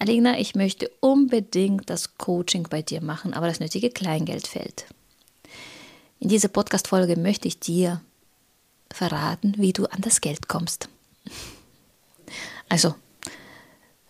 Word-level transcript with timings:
Alina, 0.00 0.38
ich 0.38 0.54
möchte 0.54 0.90
unbedingt 1.00 1.90
das 1.90 2.16
Coaching 2.16 2.66
bei 2.70 2.80
dir 2.80 3.02
machen, 3.02 3.34
aber 3.34 3.48
das 3.48 3.60
nötige 3.60 3.90
Kleingeld 3.90 4.46
fehlt. 4.46 4.86
In 6.20 6.30
dieser 6.30 6.48
Podcast-Folge 6.48 7.18
möchte 7.18 7.46
ich 7.46 7.60
dir 7.60 8.00
verraten, 8.90 9.54
wie 9.58 9.74
du 9.74 9.84
an 9.84 10.00
das 10.00 10.22
Geld 10.22 10.48
kommst. 10.48 10.88
Also, 12.70 12.94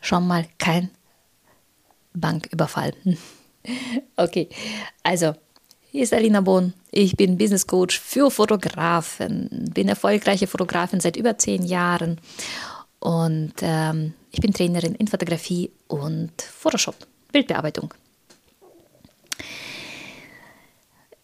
schon 0.00 0.28
mal 0.28 0.46
kein 0.58 0.90
Banküberfall. 2.14 2.94
Okay, 4.16 4.48
also, 5.02 5.34
hier 5.90 6.04
ist 6.04 6.14
Alina 6.14 6.40
Bohn. 6.40 6.72
Ich 6.90 7.14
bin 7.14 7.36
Business 7.36 7.66
Coach 7.66 8.00
für 8.00 8.30
Fotografen, 8.30 9.70
bin 9.74 9.86
erfolgreiche 9.86 10.46
Fotografin 10.46 11.00
seit 11.00 11.16
über 11.18 11.36
zehn 11.36 11.62
Jahren 11.62 12.18
und 13.00 13.54
ähm, 13.62 14.14
ich 14.30 14.40
bin 14.40 14.52
Trainerin 14.52 14.94
in 14.94 15.08
Fotografie 15.08 15.72
und 15.88 16.30
Photoshop, 16.40 16.94
Bildbearbeitung. 17.32 17.92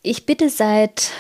Ich 0.03 0.25
bitte 0.25 0.49
seit, 0.49 1.11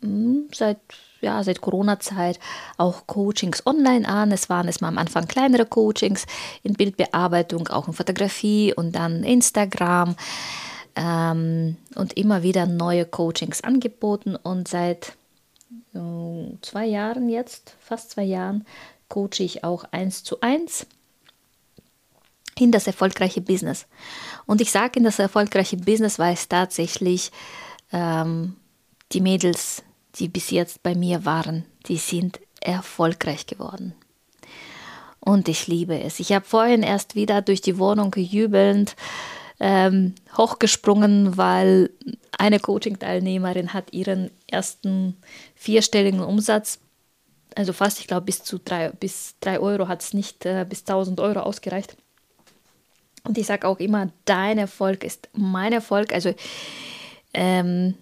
hm, 0.00 0.48
seit, 0.54 0.78
ja, 1.20 1.42
seit 1.44 1.60
Corona-Zeit 1.60 2.40
auch 2.78 3.06
Coachings 3.06 3.66
online 3.66 4.08
an. 4.08 4.32
Es 4.32 4.48
waren 4.48 4.68
es 4.68 4.80
mal 4.80 4.88
am 4.88 4.98
Anfang 4.98 5.28
kleinere 5.28 5.66
Coachings 5.66 6.24
in 6.62 6.74
Bildbearbeitung, 6.74 7.68
auch 7.68 7.86
in 7.86 7.94
Fotografie 7.94 8.72
und 8.72 8.92
dann 8.92 9.24
Instagram 9.24 10.16
ähm, 10.96 11.76
und 11.96 12.14
immer 12.14 12.42
wieder 12.42 12.66
neue 12.66 13.04
Coachings 13.04 13.62
angeboten. 13.62 14.36
Und 14.36 14.68
seit 14.68 15.14
zwei 16.62 16.86
Jahren 16.86 17.28
jetzt, 17.28 17.76
fast 17.80 18.10
zwei 18.10 18.24
Jahren, 18.24 18.66
coache 19.08 19.40
ich 19.40 19.64
auch 19.64 19.84
eins 19.92 20.22
zu 20.24 20.40
eins 20.40 20.86
in 22.58 22.72
das 22.72 22.86
erfolgreiche 22.86 23.40
Business. 23.40 23.86
Und 24.46 24.60
ich 24.60 24.70
sage 24.70 24.98
in 24.98 25.04
das 25.04 25.18
erfolgreiche 25.18 25.76
Business, 25.76 26.18
weil 26.18 26.34
es 26.34 26.48
tatsächlich 26.48 27.30
ähm, 27.92 28.56
die 29.12 29.20
Mädels, 29.20 29.82
die 30.16 30.28
bis 30.28 30.50
jetzt 30.50 30.82
bei 30.82 30.94
mir 30.94 31.24
waren, 31.24 31.64
die 31.86 31.96
sind 31.96 32.40
erfolgreich 32.60 33.46
geworden. 33.46 33.94
Und 35.20 35.48
ich 35.48 35.66
liebe 35.66 36.00
es. 36.00 36.20
Ich 36.20 36.32
habe 36.32 36.44
vorhin 36.44 36.82
erst 36.82 37.14
wieder 37.14 37.42
durch 37.42 37.60
die 37.60 37.78
Wohnung 37.78 38.14
jubelnd 38.16 38.96
ähm, 39.60 40.14
hochgesprungen, 40.36 41.36
weil 41.36 41.90
eine 42.38 42.58
Coaching-Teilnehmerin 42.58 43.74
hat 43.74 43.92
ihren 43.92 44.30
ersten 44.46 45.16
vierstelligen 45.54 46.20
Umsatz, 46.20 46.80
also 47.54 47.72
fast, 47.72 48.00
ich 48.00 48.06
glaube, 48.06 48.26
bis 48.26 48.42
zu 48.42 48.58
drei, 48.58 48.90
bis 48.90 49.34
drei 49.40 49.60
Euro 49.60 49.88
hat 49.88 50.02
es 50.02 50.14
nicht 50.14 50.46
äh, 50.46 50.64
bis 50.68 50.80
1000 50.80 51.20
Euro 51.20 51.40
ausgereicht. 51.40 51.96
Und 53.24 53.36
ich 53.36 53.46
sage 53.46 53.68
auch 53.68 53.78
immer, 53.78 54.10
dein 54.24 54.56
Erfolg 54.56 55.04
ist 55.04 55.28
mein 55.34 55.72
Erfolg. 55.72 56.12
Also 56.12 56.34
ähm, 57.34 57.94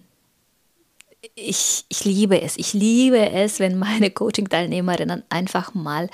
ich, 1.35 1.85
ich 1.89 2.05
liebe 2.05 2.41
es. 2.41 2.57
Ich 2.57 2.73
liebe 2.73 3.31
es, 3.31 3.59
wenn 3.59 3.77
meine 3.77 4.11
Coaching-Teilnehmerinnen 4.11 5.23
einfach 5.29 5.73
mal 5.73 6.09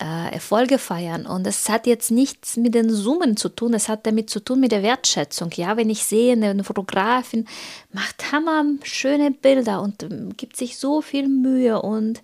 äh, 0.00 0.32
Erfolge 0.32 0.78
feiern. 0.78 1.26
Und 1.26 1.46
es 1.46 1.68
hat 1.68 1.86
jetzt 1.86 2.10
nichts 2.10 2.56
mit 2.56 2.74
den 2.74 2.90
Summen 2.90 3.36
zu 3.36 3.48
tun, 3.48 3.74
es 3.74 3.88
hat 3.88 4.06
damit 4.06 4.30
zu 4.30 4.40
tun 4.40 4.60
mit 4.60 4.72
der 4.72 4.82
Wertschätzung. 4.82 5.50
Ja, 5.54 5.76
wenn 5.76 5.90
ich 5.90 6.04
sehe, 6.04 6.32
eine 6.32 6.64
Fotografin 6.64 7.46
macht 7.92 8.32
hammer 8.32 8.64
schöne 8.82 9.30
Bilder 9.30 9.82
und 9.82 10.02
ähm, 10.02 10.36
gibt 10.36 10.56
sich 10.56 10.78
so 10.78 11.00
viel 11.02 11.28
Mühe 11.28 11.82
und 11.82 12.22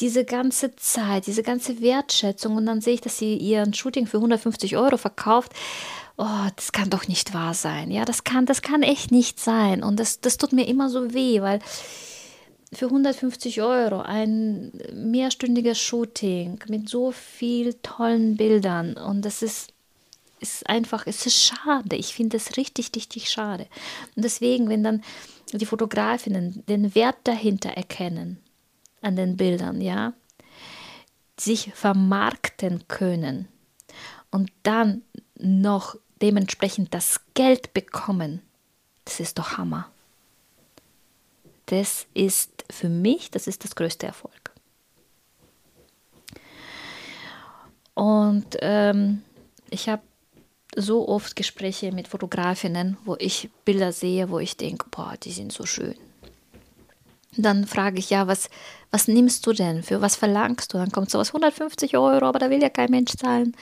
diese 0.00 0.24
ganze 0.24 0.76
Zeit, 0.76 1.26
diese 1.26 1.42
ganze 1.42 1.80
Wertschätzung 1.80 2.56
und 2.56 2.66
dann 2.66 2.80
sehe 2.80 2.94
ich, 2.94 3.00
dass 3.00 3.18
sie 3.18 3.36
ihren 3.36 3.74
Shooting 3.74 4.06
für 4.06 4.18
150 4.18 4.76
Euro 4.76 4.96
verkauft. 4.96 5.52
Oh, 6.16 6.46
das 6.56 6.72
kann 6.72 6.90
doch 6.90 7.08
nicht 7.08 7.32
wahr 7.32 7.54
sein. 7.54 7.90
Ja, 7.90 8.04
das 8.04 8.24
kann, 8.24 8.44
das 8.44 8.62
kann 8.62 8.82
echt 8.82 9.12
nicht 9.12 9.40
sein. 9.40 9.82
Und 9.82 10.00
das, 10.00 10.20
das 10.20 10.36
tut 10.36 10.52
mir 10.52 10.66
immer 10.66 10.88
so 10.90 11.14
weh, 11.14 11.40
weil 11.42 11.60
für 12.72 12.86
150 12.86 13.62
Euro 13.62 14.00
ein 14.00 14.72
mehrstündiges 14.92 15.78
Shooting 15.78 16.60
mit 16.68 16.88
so 16.88 17.12
viel 17.12 17.74
tollen 17.82 18.36
Bildern 18.36 18.96
und 18.96 19.24
das 19.24 19.42
ist, 19.42 19.72
ist 20.40 20.68
einfach, 20.68 21.06
es 21.06 21.24
ist 21.26 21.42
schade. 21.42 21.96
Ich 21.96 22.14
finde 22.14 22.36
es 22.36 22.56
richtig, 22.56 22.90
richtig 22.94 23.30
schade. 23.30 23.66
Und 24.14 24.24
deswegen, 24.24 24.68
wenn 24.68 24.84
dann 24.84 25.02
die 25.52 25.66
Fotografinnen 25.66 26.62
den 26.68 26.94
Wert 26.94 27.16
dahinter 27.24 27.70
erkennen, 27.70 28.38
an 29.00 29.16
den 29.16 29.36
Bildern, 29.36 29.80
ja, 29.80 30.12
sich 31.38 31.72
vermarkten 31.74 32.86
können 32.88 33.48
und 34.30 34.50
dann 34.62 35.02
noch 35.38 35.96
dementsprechend 36.20 36.92
das 36.92 37.20
Geld 37.34 37.72
bekommen, 37.72 38.42
das 39.04 39.20
ist 39.20 39.38
doch 39.38 39.56
Hammer. 39.56 39.90
Das 41.68 42.06
ist 42.14 42.64
für 42.70 42.88
mich, 42.88 43.30
das 43.30 43.46
ist 43.46 43.62
das 43.64 43.76
größte 43.76 44.06
Erfolg. 44.06 44.52
Und 47.92 48.56
ähm, 48.60 49.22
ich 49.70 49.88
habe 49.88 50.02
so 50.76 51.08
oft 51.08 51.36
Gespräche 51.36 51.92
mit 51.92 52.08
Fotografinnen, 52.08 52.96
wo 53.04 53.16
ich 53.18 53.50
Bilder 53.64 53.92
sehe, 53.92 54.30
wo 54.30 54.38
ich 54.38 54.56
denke, 54.56 54.86
boah, 54.90 55.14
die 55.22 55.32
sind 55.32 55.52
so 55.52 55.66
schön. 55.66 55.94
Dann 57.36 57.66
frage 57.66 57.98
ich, 57.98 58.10
ja, 58.10 58.26
was, 58.26 58.48
was 58.90 59.06
nimmst 59.06 59.46
du 59.46 59.52
denn? 59.52 59.82
Für 59.82 60.00
was 60.00 60.16
verlangst 60.16 60.72
du? 60.72 60.78
Dann 60.78 60.90
kommt 60.90 61.10
sowas 61.10 61.28
150 61.28 61.96
Euro, 61.98 62.26
aber 62.26 62.38
da 62.38 62.48
will 62.48 62.62
ja 62.62 62.70
kein 62.70 62.90
Mensch 62.90 63.12
zahlen. 63.12 63.54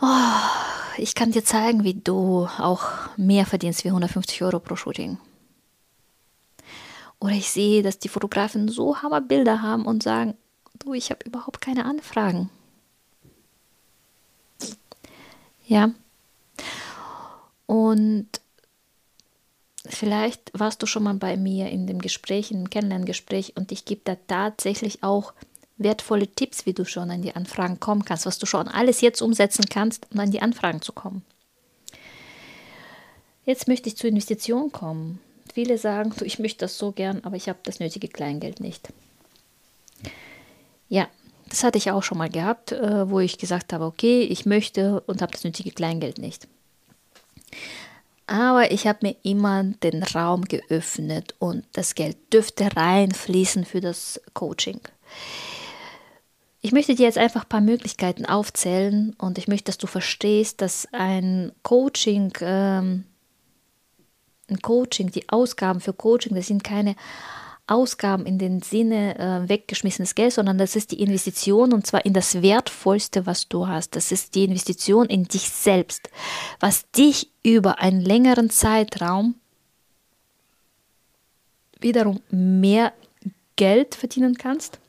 Oh, 0.00 0.06
ich 0.98 1.14
kann 1.14 1.30
dir 1.30 1.44
zeigen, 1.44 1.84
wie 1.84 1.94
du 1.94 2.48
auch 2.58 2.82
mehr 3.16 3.46
verdienst 3.46 3.84
wie 3.84 3.88
150 3.88 4.42
Euro 4.42 4.58
pro 4.58 4.74
Shooting. 4.74 5.18
Oder 7.22 7.34
ich 7.34 7.52
sehe, 7.52 7.84
dass 7.84 8.00
die 8.00 8.08
Fotografen 8.08 8.66
so 8.66 9.00
Hammerbilder 9.00 9.62
haben 9.62 9.86
und 9.86 10.02
sagen, 10.02 10.34
du, 10.80 10.92
ich 10.92 11.10
habe 11.10 11.24
überhaupt 11.24 11.60
keine 11.60 11.84
Anfragen. 11.84 12.50
Ja. 15.64 15.92
Und 17.66 18.26
vielleicht 19.86 20.50
warst 20.58 20.82
du 20.82 20.86
schon 20.86 21.04
mal 21.04 21.14
bei 21.14 21.36
mir 21.36 21.70
in 21.70 21.86
dem 21.86 22.00
Gespräch, 22.00 22.50
in 22.50 22.64
dem 22.64 22.70
Kennenlerngespräch 22.70 23.56
und 23.56 23.70
ich 23.70 23.84
gebe 23.84 24.00
da 24.02 24.16
tatsächlich 24.26 25.04
auch 25.04 25.32
wertvolle 25.76 26.26
Tipps, 26.26 26.66
wie 26.66 26.72
du 26.72 26.84
schon 26.84 27.12
an 27.12 27.22
die 27.22 27.36
Anfragen 27.36 27.78
kommen 27.78 28.04
kannst, 28.04 28.26
was 28.26 28.40
du 28.40 28.46
schon 28.46 28.66
alles 28.66 29.00
jetzt 29.00 29.22
umsetzen 29.22 29.66
kannst, 29.70 30.08
um 30.12 30.18
an 30.18 30.32
die 30.32 30.42
Anfragen 30.42 30.82
zu 30.82 30.92
kommen. 30.92 31.24
Jetzt 33.44 33.68
möchte 33.68 33.88
ich 33.88 33.96
zur 33.96 34.10
Investition 34.10 34.72
kommen. 34.72 35.20
Viele 35.52 35.78
sagen, 35.78 36.12
ich 36.22 36.38
möchte 36.38 36.60
das 36.60 36.78
so 36.78 36.92
gern, 36.92 37.20
aber 37.24 37.36
ich 37.36 37.48
habe 37.48 37.58
das 37.62 37.80
nötige 37.80 38.08
Kleingeld 38.08 38.60
nicht. 38.60 38.88
Ja, 40.88 41.08
das 41.48 41.64
hatte 41.64 41.78
ich 41.78 41.90
auch 41.90 42.02
schon 42.02 42.18
mal 42.18 42.30
gehabt, 42.30 42.72
äh, 42.72 43.10
wo 43.10 43.20
ich 43.20 43.38
gesagt 43.38 43.72
habe, 43.72 43.84
okay, 43.84 44.22
ich 44.22 44.46
möchte 44.46 45.00
und 45.02 45.20
habe 45.22 45.32
das 45.32 45.44
nötige 45.44 45.70
Kleingeld 45.70 46.18
nicht. 46.18 46.48
Aber 48.26 48.70
ich 48.70 48.86
habe 48.86 49.00
mir 49.02 49.16
immer 49.22 49.62
den 49.62 50.02
Raum 50.02 50.44
geöffnet 50.46 51.34
und 51.38 51.66
das 51.72 51.94
Geld 51.94 52.16
dürfte 52.32 52.74
reinfließen 52.74 53.64
für 53.64 53.80
das 53.80 54.20
Coaching. 54.32 54.80
Ich 56.62 56.72
möchte 56.72 56.94
dir 56.94 57.04
jetzt 57.04 57.18
einfach 57.18 57.42
ein 57.42 57.48
paar 57.48 57.60
Möglichkeiten 57.60 58.24
aufzählen 58.24 59.14
und 59.18 59.36
ich 59.36 59.48
möchte, 59.48 59.66
dass 59.66 59.78
du 59.78 59.86
verstehst, 59.86 60.62
dass 60.62 60.88
ein 60.92 61.52
Coaching 61.62 62.32
ähm, 62.40 63.04
ein 64.52 64.62
Coaching, 64.62 65.10
die 65.10 65.28
Ausgaben 65.28 65.80
für 65.80 65.92
Coaching, 65.92 66.34
das 66.34 66.46
sind 66.46 66.62
keine 66.62 66.94
Ausgaben 67.66 68.26
in 68.26 68.38
dem 68.38 68.60
Sinne 68.60 69.18
äh, 69.18 69.48
weggeschmissenes 69.48 70.14
Geld, 70.14 70.32
sondern 70.32 70.58
das 70.58 70.76
ist 70.76 70.90
die 70.90 71.00
Investition 71.00 71.72
und 71.72 71.86
zwar 71.86 72.04
in 72.04 72.12
das 72.12 72.42
Wertvollste, 72.42 73.24
was 73.24 73.48
du 73.48 73.68
hast. 73.68 73.96
Das 73.96 74.12
ist 74.12 74.34
die 74.34 74.44
Investition 74.44 75.06
in 75.06 75.24
dich 75.24 75.48
selbst, 75.48 76.10
was 76.60 76.90
dich 76.90 77.30
über 77.42 77.78
einen 77.78 78.00
längeren 78.00 78.50
Zeitraum 78.50 79.36
wiederum 81.80 82.20
mehr 82.30 82.92
Geld 83.56 83.94
verdienen 83.94 84.36
kannst 84.36 84.81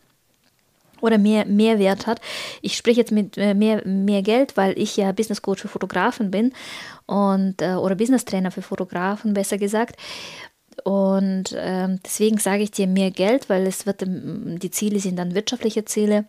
oder 1.03 1.17
mehr 1.17 1.45
Mehrwert 1.45 2.07
hat. 2.07 2.21
Ich 2.61 2.77
spreche 2.77 3.01
jetzt 3.01 3.11
mit 3.11 3.37
äh, 3.37 3.53
mehr, 3.53 3.85
mehr 3.85 4.21
Geld, 4.21 4.55
weil 4.55 4.79
ich 4.79 4.95
ja 4.95 5.11
Business 5.11 5.41
Coach 5.41 5.61
für 5.61 5.67
Fotografen 5.67 6.31
bin 6.31 6.53
und 7.05 7.61
äh, 7.61 7.73
oder 7.73 7.95
Business 7.95 8.23
Trainer 8.23 8.51
für 8.51 8.61
Fotografen, 8.61 9.33
besser 9.33 9.57
gesagt. 9.57 9.97
Und 10.85 11.51
äh, 11.51 11.89
deswegen 12.03 12.37
sage 12.37 12.63
ich 12.63 12.71
dir 12.71 12.87
mehr 12.87 13.11
Geld, 13.11 13.49
weil 13.49 13.67
es 13.67 13.85
wird 13.85 14.01
ähm, 14.01 14.57
die 14.59 14.71
Ziele 14.71 14.99
sind 14.99 15.17
dann 15.17 15.35
wirtschaftliche 15.35 15.83
Ziele 15.85 16.25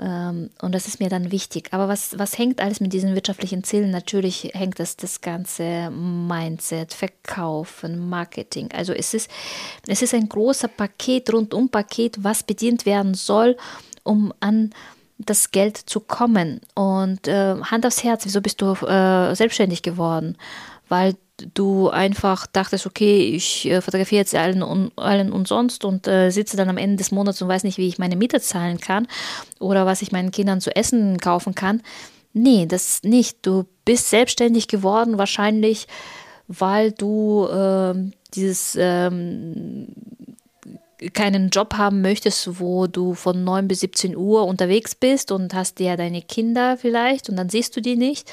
und 0.00 0.72
das 0.74 0.88
ist 0.88 0.98
mir 0.98 1.10
dann 1.10 1.30
wichtig. 1.30 1.68
Aber 1.72 1.86
was, 1.86 2.18
was 2.18 2.38
hängt 2.38 2.60
alles 2.62 2.80
mit 2.80 2.92
diesen 2.94 3.14
wirtschaftlichen 3.14 3.64
Zielen? 3.64 3.90
Natürlich 3.90 4.50
hängt 4.54 4.78
das 4.78 4.96
das 4.96 5.20
ganze 5.20 5.90
Mindset, 5.90 6.94
Verkaufen, 6.94 8.08
Marketing. 8.08 8.70
Also 8.72 8.94
es 8.94 9.12
ist, 9.12 9.30
es 9.86 10.00
ist 10.00 10.14
ein 10.14 10.28
großer 10.28 10.68
Paket, 10.68 11.30
rundum 11.30 11.68
Paket, 11.68 12.24
was 12.24 12.42
bedient 12.42 12.86
werden 12.86 13.12
soll, 13.12 13.58
um 14.02 14.32
an 14.40 14.70
das 15.18 15.50
Geld 15.50 15.76
zu 15.76 16.00
kommen. 16.00 16.62
Und 16.74 17.28
äh, 17.28 17.56
Hand 17.60 17.84
aufs 17.84 18.02
Herz, 18.02 18.24
wieso 18.24 18.40
bist 18.40 18.62
du 18.62 18.72
äh, 18.72 19.34
selbstständig 19.34 19.82
geworden? 19.82 20.38
Weil 20.88 21.14
du 21.54 21.88
einfach 21.88 22.46
dachtest, 22.46 22.86
okay, 22.86 23.20
ich 23.34 23.66
äh, 23.66 23.80
fotografiere 23.80 24.20
jetzt 24.20 24.34
allen, 24.34 24.62
un, 24.62 24.90
allen 24.96 25.32
und 25.32 25.48
sonst 25.48 25.84
und 25.84 26.06
äh, 26.06 26.30
sitze 26.30 26.56
dann 26.56 26.68
am 26.68 26.76
Ende 26.76 26.96
des 26.96 27.10
Monats 27.10 27.40
und 27.42 27.48
weiß 27.48 27.64
nicht, 27.64 27.78
wie 27.78 27.88
ich 27.88 27.98
meine 27.98 28.16
Miete 28.16 28.40
zahlen 28.40 28.80
kann 28.80 29.06
oder 29.58 29.86
was 29.86 30.02
ich 30.02 30.12
meinen 30.12 30.30
Kindern 30.30 30.60
zu 30.60 30.74
essen 30.74 31.18
kaufen 31.18 31.54
kann. 31.54 31.82
Nee, 32.32 32.66
das 32.66 33.02
nicht. 33.02 33.38
Du 33.42 33.66
bist 33.84 34.10
selbstständig 34.10 34.68
geworden, 34.68 35.18
wahrscheinlich, 35.18 35.88
weil 36.46 36.92
du 36.92 37.46
äh, 37.46 37.94
dieses 38.34 38.76
ähm, 38.78 39.88
keinen 41.14 41.48
Job 41.48 41.74
haben 41.74 42.02
möchtest, 42.02 42.60
wo 42.60 42.86
du 42.86 43.14
von 43.14 43.42
9 43.42 43.66
bis 43.68 43.80
17 43.80 44.16
Uhr 44.16 44.44
unterwegs 44.44 44.94
bist 44.94 45.32
und 45.32 45.54
hast 45.54 45.80
ja 45.80 45.96
deine 45.96 46.22
Kinder 46.22 46.76
vielleicht 46.76 47.28
und 47.28 47.36
dann 47.36 47.48
siehst 47.48 47.76
du 47.76 47.80
die 47.80 47.96
nicht. 47.96 48.30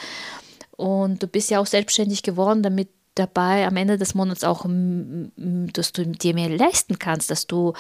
Und 0.76 1.24
du 1.24 1.28
bist 1.28 1.50
ja 1.50 1.60
auch 1.60 1.66
selbstständig 1.66 2.22
geworden, 2.22 2.62
damit 2.62 2.90
dabei 3.20 3.68
am 3.68 3.78
Ende 3.78 3.98
des 3.98 4.16
Monats 4.16 4.44
auch, 4.44 4.66
dass 5.36 5.94
du 5.94 6.06
dir 6.06 6.34
mehr 6.34 6.50
leisten 6.50 7.00
kannst, 7.00 7.32
dass 7.32 7.48
du 7.48 7.74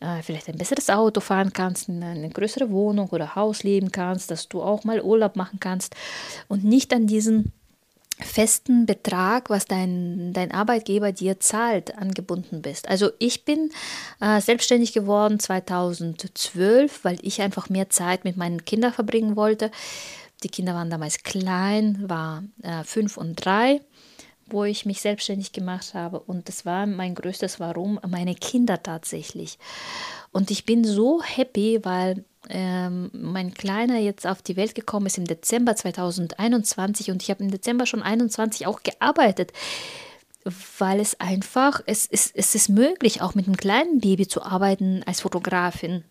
äh, 0.00 0.22
vielleicht 0.22 0.48
ein 0.48 0.58
besseres 0.58 0.90
Auto 0.90 1.20
fahren 1.20 1.52
kannst, 1.52 1.88
in 1.88 2.02
eine 2.02 2.28
größere 2.28 2.70
Wohnung 2.70 3.08
oder 3.08 3.34
Haus 3.34 3.62
leben 3.62 3.90
kannst, 3.92 4.30
dass 4.30 4.48
du 4.48 4.62
auch 4.62 4.84
mal 4.84 5.00
Urlaub 5.00 5.36
machen 5.36 5.60
kannst 5.60 5.94
und 6.48 6.64
nicht 6.64 6.92
an 6.92 7.06
diesen 7.06 7.52
festen 8.20 8.86
Betrag, 8.86 9.50
was 9.50 9.66
dein, 9.66 10.32
dein 10.32 10.52
Arbeitgeber 10.52 11.12
dir 11.12 11.40
zahlt, 11.40 11.98
angebunden 11.98 12.62
bist. 12.62 12.88
Also 12.88 13.10
ich 13.18 13.44
bin 13.44 13.70
äh, 14.20 14.40
selbstständig 14.40 14.92
geworden 14.92 15.40
2012, 15.40 17.04
weil 17.04 17.18
ich 17.22 17.42
einfach 17.42 17.68
mehr 17.68 17.90
Zeit 17.90 18.24
mit 18.24 18.36
meinen 18.36 18.64
Kindern 18.64 18.92
verbringen 18.92 19.36
wollte. 19.36 19.70
Die 20.42 20.48
Kinder 20.48 20.74
waren 20.74 20.90
damals 20.90 21.22
klein, 21.22 22.04
war 22.06 22.44
äh, 22.62 22.84
fünf 22.84 23.16
und 23.16 23.34
drei, 23.44 23.80
wo 24.46 24.64
ich 24.64 24.86
mich 24.86 25.00
selbstständig 25.00 25.52
gemacht 25.52 25.94
habe. 25.94 26.20
Und 26.20 26.48
das 26.48 26.66
war 26.66 26.86
mein 26.86 27.14
größtes 27.14 27.60
Warum, 27.60 27.98
meine 28.06 28.34
Kinder 28.34 28.82
tatsächlich. 28.82 29.58
Und 30.32 30.50
ich 30.50 30.64
bin 30.64 30.84
so 30.84 31.22
happy, 31.22 31.80
weil 31.82 32.24
ähm, 32.50 33.10
mein 33.12 33.54
Kleiner 33.54 33.98
jetzt 33.98 34.26
auf 34.26 34.42
die 34.42 34.56
Welt 34.56 34.74
gekommen 34.74 35.06
ist 35.06 35.18
im 35.18 35.26
Dezember 35.26 35.76
2021 35.76 37.10
und 37.10 37.22
ich 37.22 37.30
habe 37.30 37.42
im 37.42 37.50
Dezember 37.50 37.86
schon 37.86 38.02
21 38.02 38.66
auch 38.66 38.82
gearbeitet, 38.82 39.52
weil 40.78 41.00
es 41.00 41.18
einfach, 41.20 41.80
es 41.86 42.06
ist, 42.06 42.36
es 42.36 42.54
ist 42.54 42.68
möglich, 42.68 43.22
auch 43.22 43.34
mit 43.34 43.46
einem 43.46 43.56
kleinen 43.56 44.00
Baby 44.00 44.28
zu 44.28 44.42
arbeiten 44.42 45.02
als 45.06 45.22
Fotografin. 45.22 46.04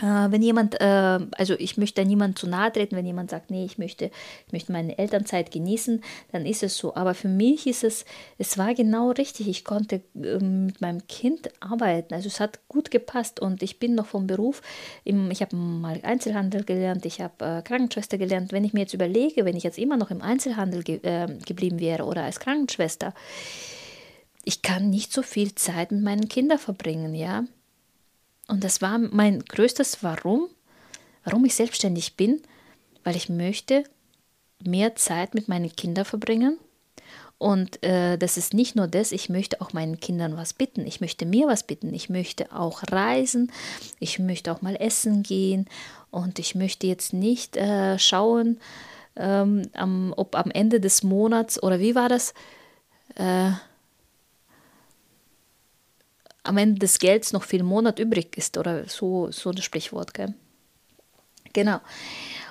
Äh, 0.00 0.30
wenn 0.30 0.42
jemand, 0.42 0.80
äh, 0.80 1.18
also 1.32 1.54
ich 1.58 1.76
möchte 1.76 2.04
niemand 2.04 2.38
zu 2.38 2.46
nahe 2.46 2.72
treten, 2.72 2.96
wenn 2.96 3.06
jemand 3.06 3.30
sagt, 3.30 3.50
nee, 3.50 3.64
ich 3.64 3.78
möchte, 3.78 4.10
ich 4.46 4.52
möchte 4.52 4.72
meine 4.72 4.96
Elternzeit 4.96 5.50
genießen, 5.50 6.02
dann 6.30 6.46
ist 6.46 6.62
es 6.62 6.76
so. 6.76 6.94
Aber 6.94 7.14
für 7.14 7.28
mich 7.28 7.66
ist 7.66 7.82
es, 7.82 8.04
es 8.38 8.58
war 8.58 8.74
genau 8.74 9.10
richtig. 9.10 9.48
Ich 9.48 9.64
konnte 9.64 10.02
ähm, 10.14 10.66
mit 10.66 10.80
meinem 10.80 11.06
Kind 11.08 11.50
arbeiten. 11.60 12.14
Also 12.14 12.28
es 12.28 12.38
hat 12.38 12.60
gut 12.68 12.90
gepasst 12.90 13.40
und 13.40 13.62
ich 13.62 13.78
bin 13.80 13.94
noch 13.94 14.06
vom 14.06 14.26
Beruf, 14.26 14.62
im, 15.04 15.30
ich 15.30 15.42
habe 15.42 15.56
mal 15.56 16.00
Einzelhandel 16.02 16.64
gelernt, 16.64 17.04
ich 17.04 17.20
habe 17.20 17.44
äh, 17.44 17.62
Krankenschwester 17.62 18.18
gelernt. 18.18 18.52
Wenn 18.52 18.64
ich 18.64 18.72
mir 18.72 18.80
jetzt 18.80 18.94
überlege, 18.94 19.44
wenn 19.44 19.56
ich 19.56 19.64
jetzt 19.64 19.78
immer 19.78 19.96
noch 19.96 20.10
im 20.10 20.22
Einzelhandel 20.22 20.84
ge 20.84 21.00
ähm, 21.02 21.38
geblieben 21.44 21.80
wäre 21.80 22.04
oder 22.04 22.22
als 22.22 22.40
Krankenschwester, 22.40 23.14
ich 24.44 24.62
kann 24.62 24.90
nicht 24.90 25.12
so 25.12 25.22
viel 25.22 25.54
Zeit 25.54 25.90
mit 25.90 26.02
meinen 26.02 26.28
Kindern 26.28 26.58
verbringen, 26.58 27.14
ja. 27.14 27.44
Und 28.48 28.64
das 28.64 28.82
war 28.82 28.98
mein 28.98 29.44
größtes 29.44 30.02
Warum, 30.02 30.48
warum 31.24 31.44
ich 31.44 31.54
selbstständig 31.54 32.16
bin, 32.16 32.42
weil 33.04 33.14
ich 33.14 33.28
möchte 33.28 33.84
mehr 34.64 34.96
Zeit 34.96 35.34
mit 35.34 35.48
meinen 35.48 35.74
Kindern 35.74 36.04
verbringen. 36.04 36.58
Und 37.36 37.84
äh, 37.84 38.18
das 38.18 38.36
ist 38.36 38.52
nicht 38.52 38.74
nur 38.74 38.88
das, 38.88 39.12
ich 39.12 39.28
möchte 39.28 39.60
auch 39.60 39.72
meinen 39.72 40.00
Kindern 40.00 40.36
was 40.36 40.54
bitten. 40.54 40.86
Ich 40.86 41.00
möchte 41.00 41.24
mir 41.24 41.46
was 41.46 41.62
bitten. 41.62 41.94
Ich 41.94 42.10
möchte 42.10 42.50
auch 42.52 42.82
reisen. 42.90 43.52
Ich 44.00 44.18
möchte 44.18 44.50
auch 44.50 44.60
mal 44.60 44.74
essen 44.74 45.22
gehen. 45.22 45.66
Und 46.10 46.40
ich 46.40 46.56
möchte 46.56 46.88
jetzt 46.88 47.12
nicht 47.12 47.56
äh, 47.56 47.96
schauen, 47.98 48.58
ähm, 49.14 49.62
am, 49.74 50.12
ob 50.16 50.34
am 50.34 50.50
Ende 50.50 50.80
des 50.80 51.04
Monats 51.04 51.62
oder 51.62 51.78
wie 51.78 51.94
war 51.94 52.08
das? 52.08 52.34
Äh, 53.14 53.52
am 56.48 56.56
Ende 56.56 56.78
des 56.78 56.98
Gelds 56.98 57.32
noch 57.32 57.44
viel 57.44 57.62
Monat 57.62 57.98
übrig 57.98 58.36
ist 58.36 58.56
oder 58.56 58.88
so, 58.88 59.30
so 59.30 59.50
ein 59.50 59.58
Sprichwort. 59.58 60.14
Gell? 60.14 60.34
Genau. 61.52 61.80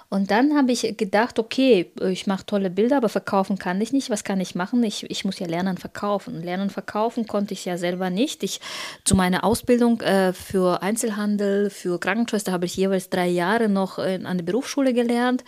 Und 0.09 0.31
dann 0.31 0.55
habe 0.55 0.71
ich 0.71 0.95
gedacht, 0.95 1.37
okay, 1.37 1.91
ich 2.09 2.27
mache 2.27 2.45
tolle 2.45 2.69
Bilder, 2.69 2.97
aber 2.97 3.09
verkaufen 3.09 3.57
kann 3.57 3.81
ich 3.81 3.91
nicht. 3.91 4.09
Was 4.09 4.23
kann 4.23 4.39
ich 4.39 4.55
machen? 4.55 4.81
Ich, 4.83 5.09
ich 5.09 5.25
muss 5.25 5.37
ja 5.39 5.47
lernen 5.47 5.77
verkaufen. 5.77 6.41
Lernen 6.41 6.69
verkaufen 6.69 7.27
konnte 7.27 7.53
ich 7.53 7.65
ja 7.65 7.77
selber 7.77 8.09
nicht. 8.09 8.41
Ich 8.43 8.61
zu 9.03 9.15
meiner 9.15 9.43
Ausbildung 9.43 9.99
äh, 9.99 10.31
für 10.31 10.81
Einzelhandel, 10.81 11.69
für 11.69 11.99
Krankenschwester 11.99 12.53
habe 12.53 12.65
ich 12.65 12.77
jeweils 12.77 13.09
drei 13.09 13.27
Jahre 13.27 13.67
noch 13.67 13.99
in, 13.99 14.25
an 14.25 14.37
der 14.37 14.45
Berufsschule 14.45 14.93
gelernt, 14.93 15.43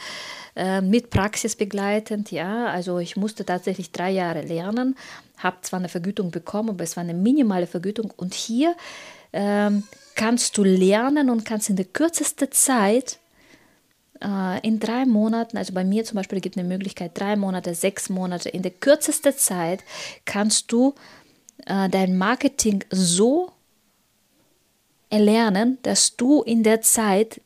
äh, 0.58 0.82
mit 0.82 1.10
Praxis 1.10 1.56
begleitend. 1.56 2.30
Ja, 2.30 2.66
also 2.66 3.00
ich 3.00 3.16
musste 3.16 3.46
tatsächlich 3.46 3.94
drei 3.94 4.12
Jahre 4.12 4.42
lernen, 4.42 4.98
habe 5.38 5.58
zwar 5.62 5.80
eine 5.80 5.88
Vergütung 5.88 6.32
bekommen, 6.32 6.72
aber 6.72 6.84
es 6.84 6.98
war 6.98 7.04
eine 7.04 7.14
minimale 7.14 7.66
Vergütung. 7.66 8.12
Und 8.18 8.34
hier 8.34 8.76
ähm, 9.32 9.84
kannst 10.16 10.58
du 10.58 10.66
lernen 10.66 11.30
und 11.30 11.46
kannst 11.46 11.70
in 11.70 11.78
der 11.78 11.86
kürzesten 11.86 12.52
Zeit 12.52 13.20
in 14.22 14.80
drei 14.80 15.06
Monaten, 15.06 15.58
also 15.58 15.74
bei 15.74 15.84
mir 15.84 16.04
zum 16.04 16.18
Beispiel 16.18 16.42
gibt 16.42 16.58
es 16.58 16.60
eine 16.60 16.68
Möglichkeit, 16.68 17.18
drei 17.18 17.36
Monate, 17.36 17.74
sechs 17.74 18.10
Monate, 18.10 18.50
in 18.50 18.62
der 18.62 18.72
kürzesten 18.72 19.34
Zeit 19.38 19.84
kannst 20.26 20.72
du 20.72 20.94
äh, 21.66 21.90
dein 21.90 22.18
Marketing 22.18 22.84
so 22.90 23.52
erlernen, 25.10 25.78
dass 25.84 26.16
du 26.18 26.42
in 26.42 26.64
der 26.64 26.82
Zeit 26.82 27.42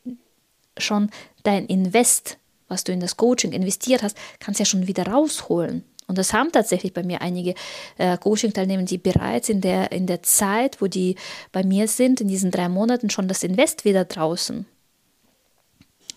schon 0.78 1.10
dein 1.44 1.66
Invest, 1.68 2.38
was 2.68 2.84
du 2.84 2.92
in 2.92 3.00
das 3.00 3.18
Coaching 3.18 3.52
investiert 3.52 4.02
hast, 4.02 4.18
kannst 4.40 4.60
ja 4.60 4.66
schon 4.66 4.88
wieder 4.88 5.08
rausholen. 5.08 5.84
Und 6.08 6.18
das 6.18 6.34
haben 6.34 6.52
tatsächlich 6.52 6.94
bei 6.94 7.04
mir 7.04 7.22
einige 7.22 7.54
äh, 7.98 8.18
Coaching-Teilnehmer, 8.18 8.84
die 8.84 8.98
bereits 8.98 9.50
in 9.50 9.62
der, 9.62 9.92
in 9.92 10.06
der 10.06 10.22
Zeit, 10.22 10.82
wo 10.82 10.88
die 10.88 11.16
bei 11.52 11.64
mir 11.64 11.88
sind, 11.88 12.20
in 12.20 12.28
diesen 12.28 12.52
drei 12.52 12.68
Monaten 12.68 13.10
schon 13.10 13.28
das 13.28 13.44
Invest 13.44 13.86
wieder 13.86 14.06
draußen. 14.06 14.66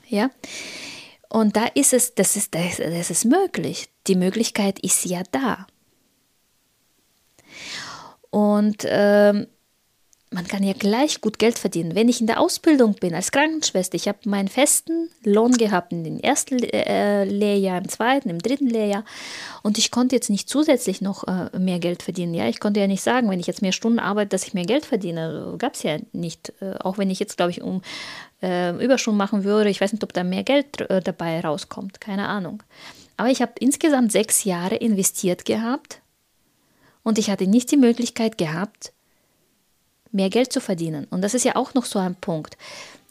Ja. 0.08 0.30
Und 1.28 1.56
da 1.56 1.66
ist 1.74 1.92
es, 1.92 2.14
das 2.14 2.36
ist, 2.36 2.54
das, 2.54 2.76
das 2.76 3.10
ist 3.10 3.24
möglich. 3.24 3.88
Die 4.06 4.14
Möglichkeit 4.14 4.78
ist 4.78 5.04
ja 5.04 5.22
da. 5.32 5.66
Und 8.30 8.84
ähm, 8.84 9.46
man 10.30 10.46
kann 10.46 10.62
ja 10.64 10.72
gleich 10.72 11.20
gut 11.20 11.38
Geld 11.38 11.58
verdienen. 11.58 11.94
Wenn 11.94 12.08
ich 12.08 12.20
in 12.20 12.26
der 12.26 12.40
Ausbildung 12.40 12.94
bin 12.94 13.14
als 13.14 13.30
Krankenschwester, 13.30 13.94
ich 13.94 14.08
habe 14.08 14.18
meinen 14.24 14.48
festen 14.48 15.08
Lohn 15.24 15.52
gehabt 15.52 15.92
in 15.92 16.04
dem 16.04 16.18
ersten 16.18 16.58
äh, 16.58 17.24
Lehrjahr, 17.24 17.78
im 17.78 17.88
zweiten, 17.88 18.28
im 18.28 18.40
dritten 18.40 18.66
Lehrjahr 18.66 19.04
und 19.62 19.78
ich 19.78 19.90
konnte 19.90 20.16
jetzt 20.16 20.28
nicht 20.28 20.48
zusätzlich 20.48 21.00
noch 21.00 21.24
äh, 21.28 21.56
mehr 21.58 21.78
Geld 21.78 22.02
verdienen. 22.02 22.34
Ja, 22.34 22.48
ich 22.48 22.60
konnte 22.60 22.80
ja 22.80 22.88
nicht 22.88 23.02
sagen, 23.02 23.30
wenn 23.30 23.40
ich 23.40 23.46
jetzt 23.46 23.62
mehr 23.62 23.72
Stunden 23.72 24.00
arbeite, 24.00 24.30
dass 24.30 24.46
ich 24.46 24.52
mehr 24.52 24.66
Geld 24.66 24.84
verdiene. 24.84 25.54
Gab 25.58 25.74
es 25.74 25.84
ja 25.84 25.98
nicht. 26.12 26.52
Äh, 26.60 26.74
auch 26.80 26.98
wenn 26.98 27.08
ich 27.08 27.20
jetzt, 27.20 27.36
glaube 27.36 27.52
ich, 27.52 27.62
um 27.62 27.80
äh, 28.42 28.70
Überstunden 28.84 29.18
machen 29.18 29.44
würde, 29.44 29.70
ich 29.70 29.80
weiß 29.80 29.92
nicht, 29.92 30.04
ob 30.04 30.12
da 30.12 30.24
mehr 30.24 30.42
Geld 30.42 30.80
äh, 30.82 31.00
dabei 31.00 31.40
rauskommt. 31.40 32.00
Keine 32.00 32.28
Ahnung. 32.28 32.62
Aber 33.16 33.30
ich 33.30 33.40
habe 33.40 33.52
insgesamt 33.60 34.12
sechs 34.12 34.44
Jahre 34.44 34.76
investiert 34.76 35.44
gehabt 35.44 36.00
und 37.02 37.18
ich 37.18 37.30
hatte 37.30 37.46
nicht 37.46 37.70
die 37.70 37.76
Möglichkeit 37.76 38.36
gehabt, 38.36 38.92
mehr 40.12 40.30
Geld 40.30 40.52
zu 40.52 40.60
verdienen. 40.60 41.06
Und 41.10 41.22
das 41.22 41.34
ist 41.34 41.44
ja 41.44 41.56
auch 41.56 41.74
noch 41.74 41.84
so 41.84 41.98
ein 41.98 42.14
Punkt. 42.14 42.56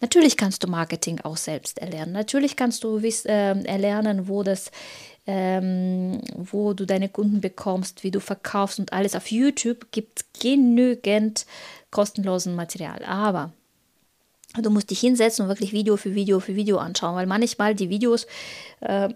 Natürlich 0.01 0.37
kannst 0.37 0.63
du 0.63 0.67
Marketing 0.67 1.21
auch 1.21 1.37
selbst 1.37 1.79
erlernen. 1.79 2.11
Natürlich 2.11 2.55
kannst 2.55 2.83
du 2.83 3.01
wiss, 3.01 3.25
äh, 3.25 3.59
erlernen, 3.63 4.27
wo 4.27 4.43
das 4.43 4.71
ähm, 5.27 6.21
wo 6.35 6.73
du 6.73 6.85
deine 6.85 7.09
Kunden 7.09 7.41
bekommst, 7.41 8.03
wie 8.03 8.11
du 8.11 8.19
verkaufst 8.19 8.79
und 8.79 8.93
alles. 8.93 9.15
Auf 9.15 9.31
YouTube 9.31 9.91
gibt 9.91 10.19
es 10.19 10.39
genügend 10.39 11.45
kostenlosen 11.89 12.55
Material. 12.55 13.03
Aber 13.05 13.51
du 14.61 14.69
musst 14.69 14.89
dich 14.89 14.99
hinsetzen 14.99 15.43
und 15.43 15.49
wirklich 15.49 15.73
Video 15.73 15.97
für 15.97 16.15
Video 16.15 16.39
für 16.39 16.55
Video 16.55 16.77
anschauen, 16.77 17.15
weil 17.15 17.27
manchmal 17.27 17.75
die 17.75 17.89
Videos 17.89 18.27
äh, 18.81 19.09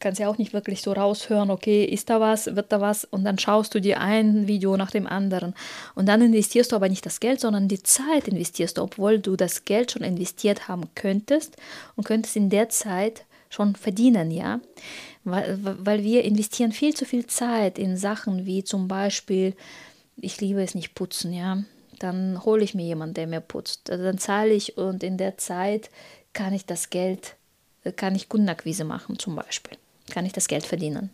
kannst 0.00 0.18
ja 0.18 0.28
auch 0.28 0.38
nicht 0.38 0.52
wirklich 0.52 0.82
so 0.82 0.92
raushören, 0.92 1.50
okay, 1.50 1.84
ist 1.84 2.10
da 2.10 2.20
was, 2.20 2.56
wird 2.56 2.72
da 2.72 2.80
was 2.80 3.04
und 3.04 3.24
dann 3.24 3.38
schaust 3.38 3.74
du 3.74 3.80
dir 3.80 4.00
ein 4.00 4.48
Video 4.48 4.76
nach 4.76 4.90
dem 4.90 5.06
anderen. 5.06 5.54
Und 5.94 6.06
dann 6.06 6.22
investierst 6.22 6.72
du 6.72 6.76
aber 6.76 6.88
nicht 6.88 7.04
das 7.06 7.20
Geld, 7.20 7.40
sondern 7.40 7.68
die 7.68 7.82
Zeit 7.82 8.26
investierst 8.26 8.78
du, 8.78 8.82
obwohl 8.82 9.18
du 9.18 9.36
das 9.36 9.64
Geld 9.64 9.92
schon 9.92 10.02
investiert 10.02 10.68
haben 10.68 10.84
könntest 10.94 11.56
und 11.96 12.04
könntest 12.04 12.36
in 12.36 12.50
der 12.50 12.70
Zeit 12.70 13.24
schon 13.50 13.76
verdienen, 13.76 14.30
ja, 14.30 14.60
weil, 15.24 15.58
weil 15.62 16.02
wir 16.02 16.24
investieren 16.24 16.72
viel 16.72 16.94
zu 16.94 17.04
viel 17.04 17.26
Zeit 17.26 17.78
in 17.78 17.96
Sachen 17.96 18.46
wie 18.46 18.64
zum 18.64 18.88
Beispiel, 18.88 19.54
ich 20.16 20.40
liebe 20.40 20.62
es 20.62 20.74
nicht 20.74 20.94
putzen, 20.94 21.32
ja, 21.32 21.64
dann 22.00 22.44
hole 22.44 22.64
ich 22.64 22.74
mir 22.74 22.84
jemanden, 22.84 23.14
der 23.14 23.28
mir 23.28 23.40
putzt. 23.40 23.90
Also 23.90 24.02
dann 24.02 24.18
zahle 24.18 24.52
ich 24.52 24.76
und 24.76 25.04
in 25.04 25.16
der 25.16 25.38
Zeit 25.38 25.90
kann 26.32 26.52
ich 26.52 26.66
das 26.66 26.90
Geld, 26.90 27.36
äh, 27.84 27.92
kann 27.92 28.16
ich 28.16 28.28
Kundenakquise 28.28 28.84
machen 28.84 29.18
zum 29.18 29.36
Beispiel, 29.36 29.78
kann 30.10 30.26
ich 30.26 30.32
das 30.32 30.48
Geld 30.48 30.66
verdienen. 30.66 31.10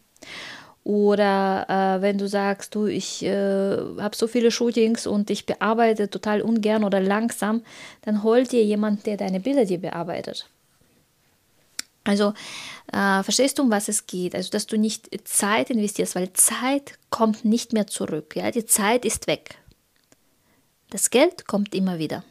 Oder 0.85 1.66
äh, 1.69 2.00
wenn 2.00 2.16
du 2.16 2.28
sagst, 2.28 2.76
du, 2.76 2.87
ich 2.87 3.25
äh, 3.25 3.76
habe 3.99 4.14
so 4.14 4.28
viele 4.28 4.52
Shootings 4.52 5.07
und 5.09 5.31
ich 5.31 5.45
bearbeite 5.45 6.09
total 6.09 6.40
ungern 6.40 6.85
oder 6.85 7.00
langsam, 7.00 7.62
dann 8.02 8.23
hol 8.23 8.45
dir 8.45 8.64
jemand, 8.64 9.05
der 9.05 9.16
deine 9.16 9.40
Bilder 9.40 9.64
dir 9.64 9.78
bearbeitet. 9.78 10.49
Also 12.05 12.35
äh, 12.93 13.25
verstehst 13.25 13.59
du, 13.59 13.64
um 13.64 13.71
was 13.73 13.88
es 13.88 14.07
geht? 14.07 14.37
Also, 14.37 14.50
dass 14.50 14.69
du 14.69 14.78
nicht 14.78 15.11
Zeit 15.26 15.71
investierst, 15.71 16.14
weil 16.14 16.33
Zeit 16.35 16.99
kommt 17.11 17.45
nicht 17.45 17.73
mehr 17.73 17.88
zurück. 17.88 18.37
Ja? 18.37 18.52
Die 18.52 18.64
Zeit 18.64 19.05
ist 19.05 19.26
weg. 19.26 19.57
Das 20.90 21.11
Geld 21.11 21.47
kommt 21.47 21.75
immer 21.75 21.99
wieder. 21.99 22.25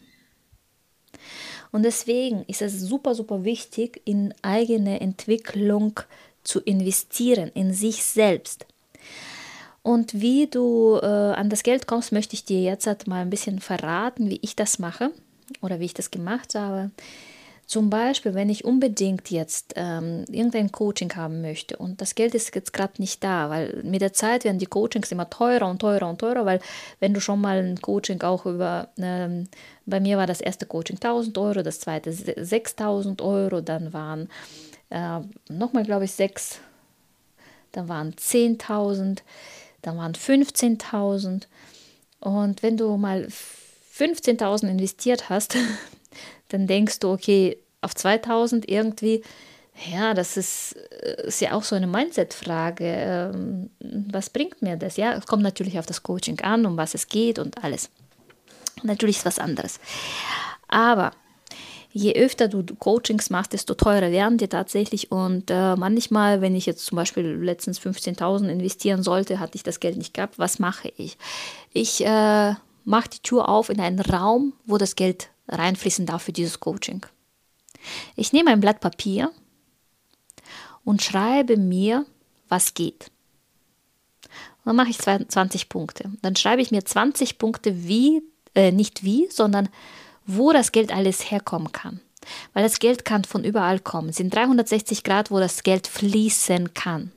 Und 1.71 1.83
deswegen 1.83 2.43
ist 2.47 2.61
es 2.61 2.79
super, 2.79 3.15
super 3.15 3.43
wichtig, 3.43 4.01
in 4.05 4.33
eigene 4.41 5.01
Entwicklung 5.01 5.99
zu 6.43 6.61
investieren, 6.61 7.51
in 7.53 7.73
sich 7.73 8.03
selbst. 8.03 8.65
Und 9.83 10.19
wie 10.19 10.47
du 10.47 10.97
äh, 11.01 11.05
an 11.05 11.49
das 11.49 11.63
Geld 11.63 11.85
kommst, 11.85 12.11
möchte 12.11 12.33
ich 12.33 12.45
dir 12.45 12.61
jetzt 12.61 12.87
halt 12.87 13.07
mal 13.07 13.21
ein 13.21 13.29
bisschen 13.29 13.59
verraten, 13.59 14.29
wie 14.29 14.39
ich 14.41 14.55
das 14.55 14.79
mache 14.79 15.11
oder 15.61 15.79
wie 15.79 15.85
ich 15.85 15.93
das 15.93 16.11
gemacht 16.11 16.55
habe. 16.55 16.91
Zum 17.65 17.89
Beispiel, 17.89 18.35
wenn 18.35 18.49
ich 18.49 18.63
unbedingt 18.63 19.31
jetzt 19.31 19.73
ähm, 19.75 20.25
irgendein 20.29 20.71
Coaching 20.71 21.15
haben 21.15 21.41
möchte 21.41 21.77
und 21.77 21.99
das 21.99 22.13
Geld 22.13 22.35
ist 22.35 22.53
jetzt 22.53 22.73
gerade 22.73 22.93
nicht 22.99 23.23
da, 23.23 23.49
weil 23.49 23.81
mit 23.83 24.01
der 24.01 24.13
Zeit 24.13 24.43
werden 24.43 24.59
die 24.59 24.67
Coachings 24.67 25.11
immer 25.11 25.29
teurer 25.31 25.67
und 25.67 25.79
teurer 25.79 26.07
und 26.07 26.19
teurer, 26.19 26.45
weil 26.45 26.59
wenn 26.99 27.15
du 27.15 27.19
schon 27.19 27.41
mal 27.41 27.57
ein 27.57 27.81
Coaching 27.81 28.21
auch 28.21 28.45
über, 28.45 28.89
ähm, 28.99 29.47
bei 29.87 29.99
mir 29.99 30.17
war 30.17 30.27
das 30.27 30.41
erste 30.41 30.67
Coaching 30.67 30.97
1000 30.97 31.35
Euro, 31.39 31.63
das 31.63 31.79
zweite 31.79 32.13
6000 32.13 33.21
Euro, 33.23 33.61
dann 33.61 33.93
waren 33.93 34.29
äh, 34.91 35.21
nochmal, 35.49 35.85
glaube 35.85 36.05
ich, 36.05 36.11
6, 36.11 36.59
dann 37.71 37.89
waren 37.89 38.13
10.000, 38.13 39.19
dann 39.81 39.97
waren 39.97 40.13
15.000 40.13 41.47
und 42.19 42.61
wenn 42.61 42.77
du 42.77 42.95
mal 42.97 43.27
15.000 43.97 44.69
investiert 44.69 45.29
hast, 45.29 45.57
dann 46.49 46.67
denkst 46.67 46.99
du, 46.99 47.11
okay, 47.11 47.57
auf 47.81 47.95
2000 47.95 48.69
irgendwie, 48.69 49.21
ja, 49.91 50.13
das 50.13 50.37
ist, 50.37 50.75
äh, 51.01 51.27
ist 51.27 51.41
ja 51.41 51.53
auch 51.53 51.63
so 51.63 51.75
eine 51.75 51.87
Mindset-Frage. 51.87 52.85
Ähm, 52.85 53.69
was 53.79 54.29
bringt 54.29 54.61
mir 54.61 54.77
das? 54.77 54.97
Ja, 54.97 55.13
es 55.13 55.27
kommt 55.27 55.43
natürlich 55.43 55.77
auf 55.79 55.85
das 55.85 56.03
Coaching 56.03 56.39
an, 56.41 56.65
um 56.65 56.77
was 56.77 56.93
es 56.93 57.07
geht 57.07 57.39
und 57.39 57.63
alles. 57.63 57.89
Natürlich 58.83 59.17
ist 59.17 59.25
was 59.25 59.39
anderes. 59.39 59.79
Aber 60.67 61.11
je 61.91 62.13
öfter 62.13 62.47
du 62.47 62.63
Coachings 62.75 63.29
machst, 63.29 63.53
desto 63.53 63.73
teurer 63.73 64.11
werden 64.11 64.37
die 64.37 64.47
tatsächlich. 64.47 65.11
Und 65.11 65.49
äh, 65.49 65.75
manchmal, 65.75 66.41
wenn 66.41 66.55
ich 66.55 66.65
jetzt 66.65 66.85
zum 66.85 66.97
Beispiel 66.97 67.25
letztens 67.25 67.79
15.000 67.79 68.47
investieren 68.47 69.03
sollte, 69.03 69.39
hatte 69.39 69.55
ich 69.55 69.63
das 69.63 69.79
Geld 69.79 69.97
nicht 69.97 70.13
gehabt. 70.13 70.39
Was 70.39 70.59
mache 70.59 70.91
ich? 70.97 71.17
Ich 71.71 72.05
äh, 72.05 72.53
mache 72.83 73.09
die 73.09 73.21
Tür 73.21 73.49
auf 73.49 73.69
in 73.69 73.79
einen 73.79 73.99
Raum, 73.99 74.53
wo 74.65 74.77
das 74.77 74.95
Geld 74.95 75.29
reinfließen 75.47 76.05
darf 76.05 76.23
für 76.23 76.33
dieses 76.33 76.59
Coaching. 76.59 77.05
Ich 78.15 78.33
nehme 78.33 78.51
ein 78.51 78.61
Blatt 78.61 78.79
Papier 78.79 79.31
und 80.83 81.01
schreibe 81.01 81.57
mir, 81.57 82.05
was 82.47 82.73
geht. 82.73 83.11
Dann 84.63 84.75
mache 84.75 84.89
ich 84.89 84.99
20 84.99 85.69
Punkte. 85.69 86.11
Dann 86.21 86.35
schreibe 86.35 86.61
ich 86.61 86.71
mir 86.71 86.83
20 86.83 87.37
Punkte, 87.37 87.87
wie, 87.87 88.23
äh, 88.55 88.71
nicht 88.71 89.03
wie, 89.03 89.27
sondern 89.29 89.69
wo 90.25 90.51
das 90.51 90.71
Geld 90.71 90.91
alles 90.91 91.29
herkommen 91.29 91.71
kann. 91.71 91.99
Weil 92.53 92.63
das 92.63 92.79
Geld 92.79 93.05
kann 93.05 93.23
von 93.23 93.43
überall 93.43 93.79
kommen. 93.79 94.09
Es 94.09 94.15
sind 94.15 94.33
360 94.33 95.03
Grad, 95.03 95.29
wo 95.29 95.39
das 95.39 95.61
Geld 95.61 95.85
fließen 95.85 96.73
kann. 96.73 97.11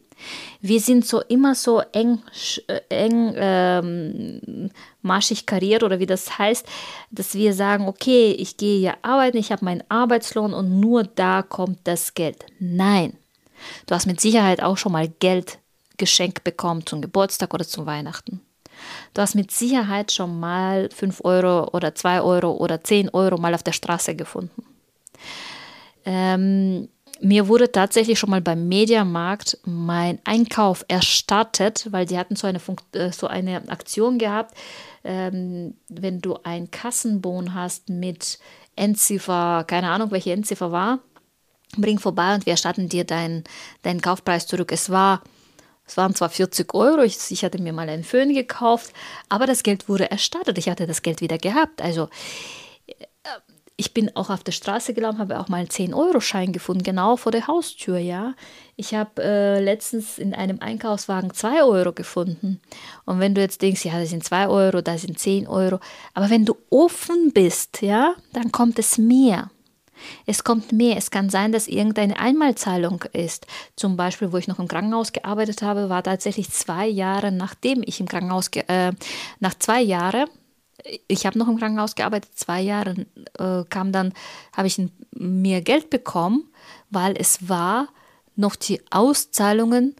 Wir 0.60 0.80
sind 0.80 1.06
so 1.06 1.20
immer 1.22 1.54
so 1.54 1.80
eng, 1.92 2.20
äh, 2.66 2.80
eng 2.88 3.32
ähm, 3.36 4.70
marschig 5.02 5.46
kariert 5.46 5.82
oder 5.82 5.98
wie 6.00 6.06
das 6.06 6.38
heißt, 6.38 6.66
dass 7.10 7.34
wir 7.34 7.54
sagen, 7.54 7.86
okay, 7.86 8.32
ich 8.32 8.56
gehe 8.56 8.80
ja 8.80 8.96
arbeiten, 9.02 9.36
ich 9.36 9.52
habe 9.52 9.64
meinen 9.64 9.84
Arbeitslohn 9.88 10.52
und 10.52 10.80
nur 10.80 11.04
da 11.04 11.42
kommt 11.42 11.80
das 11.84 12.14
Geld. 12.14 12.44
Nein, 12.58 13.14
du 13.86 13.94
hast 13.94 14.06
mit 14.06 14.20
Sicherheit 14.20 14.62
auch 14.62 14.76
schon 14.76 14.92
mal 14.92 15.08
Geld 15.08 15.58
geschenkt 15.96 16.44
bekommen 16.44 16.86
zum 16.86 17.00
Geburtstag 17.02 17.54
oder 17.54 17.66
zum 17.66 17.86
Weihnachten. 17.86 18.40
Du 19.14 19.22
hast 19.22 19.34
mit 19.34 19.50
Sicherheit 19.50 20.12
schon 20.12 20.38
mal 20.38 20.88
5 20.90 21.24
Euro 21.24 21.68
oder 21.72 21.94
2 21.94 22.22
Euro 22.22 22.52
oder 22.52 22.82
10 22.82 23.10
Euro 23.10 23.36
mal 23.36 23.54
auf 23.54 23.62
der 23.62 23.72
Straße 23.72 24.14
gefunden. 24.14 24.62
Ähm, 26.04 26.88
mir 27.20 27.48
wurde 27.48 27.70
tatsächlich 27.72 28.18
schon 28.18 28.30
mal 28.30 28.40
beim 28.40 28.68
Mediamarkt 28.68 29.58
mein 29.64 30.18
Einkauf 30.24 30.84
erstattet, 30.88 31.88
weil 31.90 32.06
die 32.06 32.18
hatten 32.18 32.36
so 32.36 32.46
eine, 32.46 32.60
Funkt 32.60 32.94
äh, 32.94 33.12
so 33.12 33.26
eine 33.26 33.68
Aktion 33.68 34.18
gehabt. 34.18 34.54
Ähm, 35.04 35.74
wenn 35.88 36.20
du 36.20 36.38
ein 36.42 36.70
Kassenbon 36.70 37.54
hast 37.54 37.88
mit 37.88 38.38
Endziffer, 38.76 39.64
keine 39.66 39.90
Ahnung, 39.90 40.10
welche 40.10 40.32
Endziffer 40.32 40.72
war, 40.72 41.00
bring 41.76 41.98
vorbei 41.98 42.34
und 42.34 42.46
wir 42.46 42.52
erstatten 42.52 42.88
dir 42.88 43.04
deinen 43.04 43.44
dein 43.82 44.00
Kaufpreis 44.00 44.46
zurück. 44.46 44.72
Es 44.72 44.90
war 44.90 45.22
es 45.88 45.96
waren 45.96 46.14
zwar 46.14 46.28
40 46.28 46.74
Euro, 46.74 47.02
ich, 47.02 47.16
ich, 47.30 47.44
hatte 47.44 47.62
mir 47.62 47.72
mal 47.72 47.88
einen 47.88 48.04
Föhn 48.04 48.34
gekauft, 48.34 48.92
aber 49.30 49.46
das 49.46 49.62
Geld 49.62 49.88
wurde 49.88 50.10
erstattet. 50.10 50.58
Ich 50.58 50.68
hatte 50.68 50.86
das 50.86 51.00
Geld 51.00 51.22
wieder 51.22 51.38
gehabt. 51.38 51.80
Also 51.80 52.10
ich 53.80 53.94
bin 53.94 54.14
auch 54.16 54.28
auf 54.28 54.42
der 54.42 54.50
Straße 54.50 54.92
gelaufen, 54.92 55.20
habe 55.20 55.38
auch 55.38 55.48
mal 55.48 55.58
einen 55.58 55.68
10-Euro-Schein 55.68 56.52
gefunden, 56.52 56.82
genau 56.82 57.16
vor 57.16 57.30
der 57.30 57.46
Haustür, 57.46 57.96
ja. 57.98 58.34
Ich 58.74 58.92
habe 58.92 59.22
äh, 59.22 59.60
letztens 59.60 60.18
in 60.18 60.34
einem 60.34 60.58
Einkaufswagen 60.60 61.32
2 61.32 61.62
Euro 61.62 61.92
gefunden. 61.92 62.60
Und 63.04 63.20
wenn 63.20 63.36
du 63.36 63.40
jetzt 63.40 63.62
denkst, 63.62 63.84
ja, 63.84 64.00
das 64.00 64.10
sind 64.10 64.24
2 64.24 64.48
Euro, 64.48 64.82
da 64.82 64.98
sind 64.98 65.20
10 65.20 65.46
Euro, 65.46 65.78
aber 66.12 66.28
wenn 66.28 66.44
du 66.44 66.56
offen 66.70 67.32
bist, 67.32 67.80
ja, 67.80 68.14
dann 68.32 68.50
kommt 68.50 68.80
es 68.80 68.98
mehr. 68.98 69.48
Es 70.26 70.42
kommt 70.42 70.72
mehr. 70.72 70.96
Es 70.96 71.12
kann 71.12 71.30
sein, 71.30 71.52
dass 71.52 71.68
irgendeine 71.68 72.18
Einmalzahlung 72.18 73.04
ist. 73.12 73.46
Zum 73.76 73.96
Beispiel, 73.96 74.32
wo 74.32 74.38
ich 74.38 74.48
noch 74.48 74.58
im 74.58 74.68
Krankenhaus 74.68 75.12
gearbeitet 75.12 75.62
habe, 75.62 75.88
war 75.88 76.02
tatsächlich 76.02 76.50
zwei 76.50 76.86
Jahre 76.88 77.30
nachdem 77.30 77.82
ich 77.84 78.00
im 78.00 78.08
Krankenhaus, 78.08 78.48
äh, 78.66 78.92
nach 79.38 79.54
zwei 79.54 79.82
Jahren 79.82 80.28
ich 81.08 81.26
habe 81.26 81.38
noch 81.38 81.48
im 81.48 81.58
Krankenhaus 81.58 81.94
gearbeitet, 81.94 82.30
zwei 82.34 82.60
Jahre, 82.60 83.06
äh, 83.38 83.64
kam 83.68 83.92
dann, 83.92 84.12
habe 84.56 84.68
ich 84.68 84.80
mir 85.12 85.60
Geld 85.60 85.90
bekommen, 85.90 86.48
weil 86.90 87.16
es 87.16 87.48
war 87.48 87.88
noch 88.36 88.56
die 88.56 88.80
Auszahlungen 88.90 89.96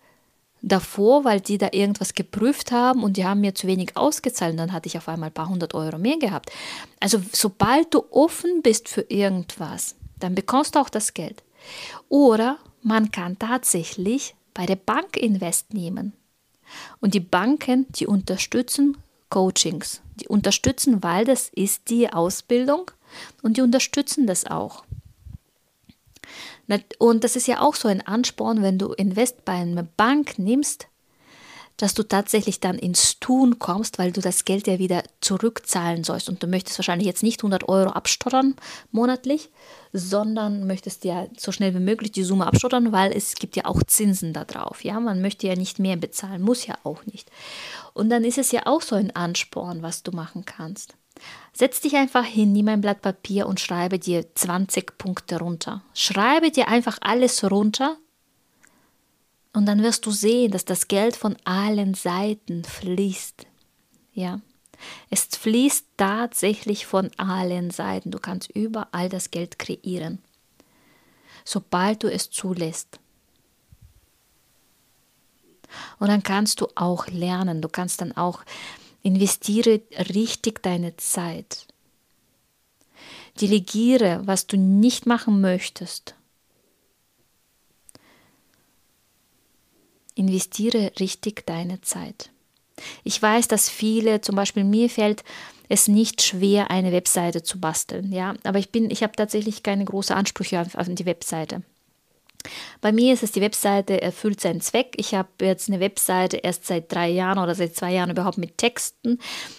davor, 0.63 1.25
weil 1.25 1.41
die 1.41 1.59
da 1.59 1.69
irgendwas 1.73 2.15
geprüft 2.15 2.73
haben 2.73 3.03
und 3.03 3.17
die 3.17 3.25
haben 3.25 3.41
mir 3.41 3.55
zu 3.55 3.67
wenig 3.67 3.97
ausgezahlt. 3.97 4.53
Und 4.53 4.59
dann 4.59 4.73
hatte 4.73 4.89
ich 4.89 4.97
auf 4.97 5.09
einmal 5.09 5.31
ein 5.31 5.35
paar 5.35 5.49
hundert 5.49 5.75
Euro 5.75 5.99
mehr 5.99 6.19
gehabt. 6.19 6.51
Also 7.01 7.21
sobald 7.33 7.95
du 7.95 8.05
offen 8.11 8.63
bist 8.63 8.89
für 8.89 9.03
irgendwas, 9.03 9.97
dann 10.19 10.35
bekommst 10.35 10.75
du 10.75 10.81
auch 10.81 10.89
das 10.89 11.15
Geld. 11.15 11.43
Oder 12.09 12.59
man 12.83 13.11
kann 13.11 13.39
tatsächlich 13.39 14.35
bei 14.55 14.67
der 14.67 14.77
Bank 14.77 15.17
Invest 15.17 15.75
nehmen. 15.75 16.13
Und 17.01 17.15
die 17.15 17.21
Banken, 17.21 17.87
die 17.91 18.07
unterstützen 18.07 18.97
Coachings. 19.31 20.01
Die 20.17 20.29
unterstützen, 20.29 21.03
weil 21.03 21.25
das 21.25 21.51
ist 21.55 21.91
die 21.91 22.13
Ausbildung 22.13 22.91
und 23.43 23.57
die 23.57 23.63
unterstützen 23.63 24.27
das 24.27 24.47
auch. 24.47 24.85
Und 26.99 27.25
das 27.25 27.37
ist 27.37 27.47
ja 27.47 27.61
auch 27.61 27.75
so 27.75 27.89
ein 27.89 28.07
Ansporn, 28.07 28.63
wenn 28.63 28.79
du 28.79 28.93
Invest 28.93 29.45
bei 29.45 29.53
einer 29.53 29.85
Bank 29.85 30.39
nimmst, 30.39 30.89
dass 31.79 31.95
du 31.95 32.03
tatsächlich 32.03 32.61
dann 32.61 32.77
ins 32.77 33.19
Tun 33.21 33.59
kommst, 33.59 33.99
weil 33.99 34.13
du 34.13 34.21
das 34.21 34.45
Geld 34.45 34.67
ja 34.67 34.79
wieder 34.79 35.03
zurückzahlen 35.21 36.05
sollst. 36.05 36.29
Und 36.29 36.43
du 36.43 36.47
möchtest 36.47 36.79
wahrscheinlich 36.79 37.07
jetzt 37.07 37.23
nicht 37.23 37.41
100 37.41 37.69
Euro 37.69 37.91
abstottern 37.91 38.57
monatlich, 38.91 39.49
sondern 39.93 40.67
möchtest 40.67 41.05
ja 41.05 41.27
so 41.37 41.53
schnell 41.53 41.75
wie 41.75 41.81
möglich 41.81 42.13
die 42.13 42.25
Summe 42.25 42.47
abstottern, 42.47 42.93
weil 42.93 43.13
es 43.13 43.37
gibt 43.37 43.57
ja 43.57 43.65
auch 43.65 43.83
Zinsen 43.85 44.33
da 44.33 44.45
drauf. 44.45 44.85
Ja, 44.85 44.99
man 45.01 45.23
möchte 45.23 45.47
ja 45.47 45.55
nicht 45.55 45.79
mehr 45.79 45.97
bezahlen, 45.97 46.43
muss 46.43 46.67
ja 46.67 46.77
auch 46.83 47.07
nicht. 47.07 47.31
Und 47.95 48.11
dann 48.11 48.25
ist 48.25 48.39
es 48.39 48.53
ja 48.53 48.63
auch 48.67 48.83
so 48.83 48.97
ein 48.97 49.15
Ansporn, 49.15 49.83
was 49.83 50.03
du 50.03 50.11
machen 50.11 50.45
kannst. 50.45 50.95
Setz 51.53 51.81
dich 51.81 51.97
einfach 51.97 52.25
hin, 52.25 52.53
nimm 52.53 52.69
ein 52.69 52.81
Blatt 52.81 53.03
Papier 53.03 53.47
und 53.47 53.61
schreibe 53.61 53.99
dir 53.99 54.25
20 54.35 54.99
Punkte 54.99 55.39
runter. 55.39 55.83
Schreibe 55.95 56.51
dir 56.51 56.69
einfach 56.69 56.99
alles 57.01 57.49
runter, 57.49 57.97
und 59.53 59.67
dann 59.67 59.83
wirst 59.83 60.07
du 60.07 60.11
sehen, 60.11 60.51
dass 60.53 60.65
das 60.65 60.89
Geld 60.89 61.17
von 61.17 61.37
allen 61.45 61.95
Seiten 61.95 62.65
fließt. 62.65 63.47
Ja. 64.13 64.41
Es 65.11 65.25
fließt 65.25 65.87
tatsächlich 65.97 66.87
von 66.87 67.11
allen 67.17 67.71
Seiten. 67.71 68.11
Du 68.11 68.19
kannst 68.19 68.51
überall 68.51 69.09
das 69.09 69.31
Geld 69.31 69.59
kreieren, 69.59 70.19
sobald 71.45 72.03
du 72.03 72.13
es 72.13 72.31
zulässt. 72.31 73.01
Und 75.99 76.09
dann 76.09 76.23
kannst 76.23 76.61
du 76.61 76.69
auch 76.77 77.09
lernen. 77.09 77.61
Du 77.61 77.69
kannst 77.69 78.01
dann 78.01 78.17
auch 78.17 78.43
investiere 79.03 79.81
richtig 80.15 80.63
deine 80.63 80.97
Zeit. 80.97 81.67
Delegiere, 83.41 84.23
was 84.25 84.47
du 84.47 84.57
nicht 84.57 85.07
machen 85.07 85.41
möchtest. 85.41 86.15
Investiere 90.19 90.93
richtig 90.99 91.47
deine 91.47 91.81
Zeit. 91.81 92.31
Ich 93.05 93.21
weiß, 93.21 93.49
dass 93.49 93.69
viele, 93.69 94.21
zum 94.21 94.37
Beispiel 94.37 94.65
mir 94.65 94.91
fällt 94.91 95.25
es 95.69 95.89
nicht 95.89 96.23
schwer, 96.23 96.71
eine 96.71 96.93
Webseite 96.93 97.43
zu 97.43 97.61
basteln, 97.61 98.13
ja, 98.13 98.35
aber 98.45 98.59
ich 98.59 98.71
bin, 98.71 98.91
ich 98.91 99.03
habe 99.03 99.15
tatsächlich 99.17 99.63
keine 99.63 99.85
großen 99.85 100.17
Ansprüche 100.17 100.61
auf, 100.61 100.75
auf 100.75 100.87
die 100.89 101.07
Webseite. 101.07 101.63
Bei 102.81 102.93
mir 102.93 103.13
ist 103.13 103.23
es, 103.23 103.33
die 103.33 103.41
Webseite 103.41 104.01
erfüllt 104.01 104.41
seinen 104.41 104.61
Zweck. 104.61 104.95
Ich 104.97 105.15
habe 105.15 105.29
jetzt 105.43 105.69
eine 105.69 105.81
Webseite 105.81 106.39
erst 106.39 106.67
seit 106.67 106.93
drei 106.93 107.09
Jahren 107.09 107.39
oder 107.39 107.55
seit 107.55 107.75
zwei 107.75 107.93
Jahren 107.93 108.11
überhaupt 108.11 108.39
mit 108.39 108.59
Texten. 108.59 109.19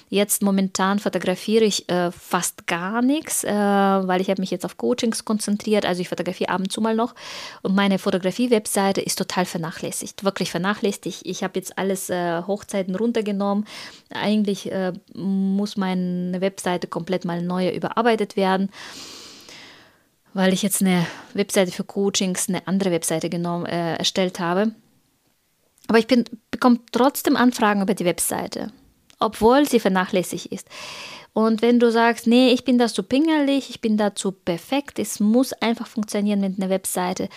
Jetzt 0.09 0.41
momentan 0.41 0.99
fotografiere 0.99 1.65
ich 1.65 1.89
äh, 1.89 2.11
fast 2.11 2.67
gar 2.67 3.01
nichts, 3.01 3.43
äh, 3.43 3.51
weil 3.51 4.21
ich 4.21 4.29
habe 4.29 4.41
mich 4.41 4.51
jetzt 4.51 4.65
auf 4.65 4.77
Coachings 4.77 5.25
konzentriert. 5.25 5.85
Also 5.85 6.01
ich 6.01 6.09
fotografiere 6.09 6.49
ab 6.49 6.59
und 6.59 6.71
zu 6.71 6.81
mal 6.81 6.95
noch. 6.95 7.13
Und 7.61 7.75
meine 7.75 7.99
Fotografie-Webseite 7.99 9.01
ist 9.01 9.17
total 9.17 9.45
vernachlässigt, 9.45 10.23
wirklich 10.23 10.51
vernachlässigt. 10.51 11.21
Ich 11.23 11.43
habe 11.43 11.59
jetzt 11.59 11.77
alles 11.77 12.09
äh, 12.09 12.41
Hochzeiten 12.43 12.95
runtergenommen. 12.95 13.65
Eigentlich 14.09 14.71
äh, 14.71 14.93
muss 15.13 15.77
meine 15.77 16.41
Webseite 16.41 16.87
komplett 16.87 17.25
mal 17.25 17.41
neu 17.41 17.69
überarbeitet 17.69 18.35
werden 18.35 18.69
weil 20.33 20.53
ich 20.53 20.61
jetzt 20.61 20.81
eine 20.81 21.05
Webseite 21.33 21.71
für 21.71 21.83
Coachings, 21.83 22.49
eine 22.49 22.67
andere 22.67 22.91
Webseite 22.91 23.29
genommen, 23.29 23.65
äh, 23.65 23.95
erstellt 23.95 24.39
habe. 24.39 24.71
Aber 25.87 25.97
ich 25.97 26.07
bin, 26.07 26.25
bekomme 26.51 26.79
trotzdem 26.91 27.35
Anfragen 27.35 27.81
über 27.81 27.95
die 27.95 28.05
Webseite, 28.05 28.71
obwohl 29.19 29.67
sie 29.67 29.79
vernachlässigt 29.79 30.47
ist. 30.47 30.67
Und 31.33 31.61
wenn 31.61 31.79
du 31.79 31.91
sagst, 31.91 32.27
nee, 32.27 32.51
ich 32.51 32.63
bin 32.63 32.77
da 32.77 32.87
zu 32.87 33.03
pingelig, 33.03 33.69
ich 33.69 33.81
bin 33.81 33.97
da 33.97 34.15
zu 34.15 34.31
perfekt, 34.31 34.99
es 34.99 35.19
muss 35.19 35.53
einfach 35.53 35.87
funktionieren 35.87 36.41
mit 36.41 36.59
einer 36.59 36.69
Webseite, 36.69 37.29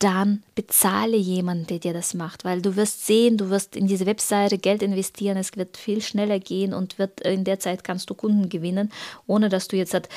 dann 0.00 0.42
bezahle 0.54 1.18
jemanden, 1.18 1.66
der 1.66 1.78
dir 1.78 1.92
das 1.92 2.14
macht, 2.14 2.44
weil 2.46 2.62
du 2.62 2.74
wirst 2.74 3.06
sehen, 3.06 3.36
du 3.36 3.50
wirst 3.50 3.76
in 3.76 3.86
diese 3.86 4.06
Webseite 4.06 4.56
Geld 4.56 4.82
investieren, 4.82 5.36
es 5.36 5.54
wird 5.56 5.76
viel 5.76 6.00
schneller 6.00 6.40
gehen 6.40 6.72
und 6.72 6.98
wird 6.98 7.20
in 7.20 7.44
der 7.44 7.60
Zeit 7.60 7.84
kannst 7.84 8.08
du 8.08 8.14
Kunden 8.14 8.48
gewinnen, 8.48 8.90
ohne 9.26 9.50
dass 9.50 9.68
du 9.68 9.76
jetzt 9.76 9.92
halt 9.92 10.08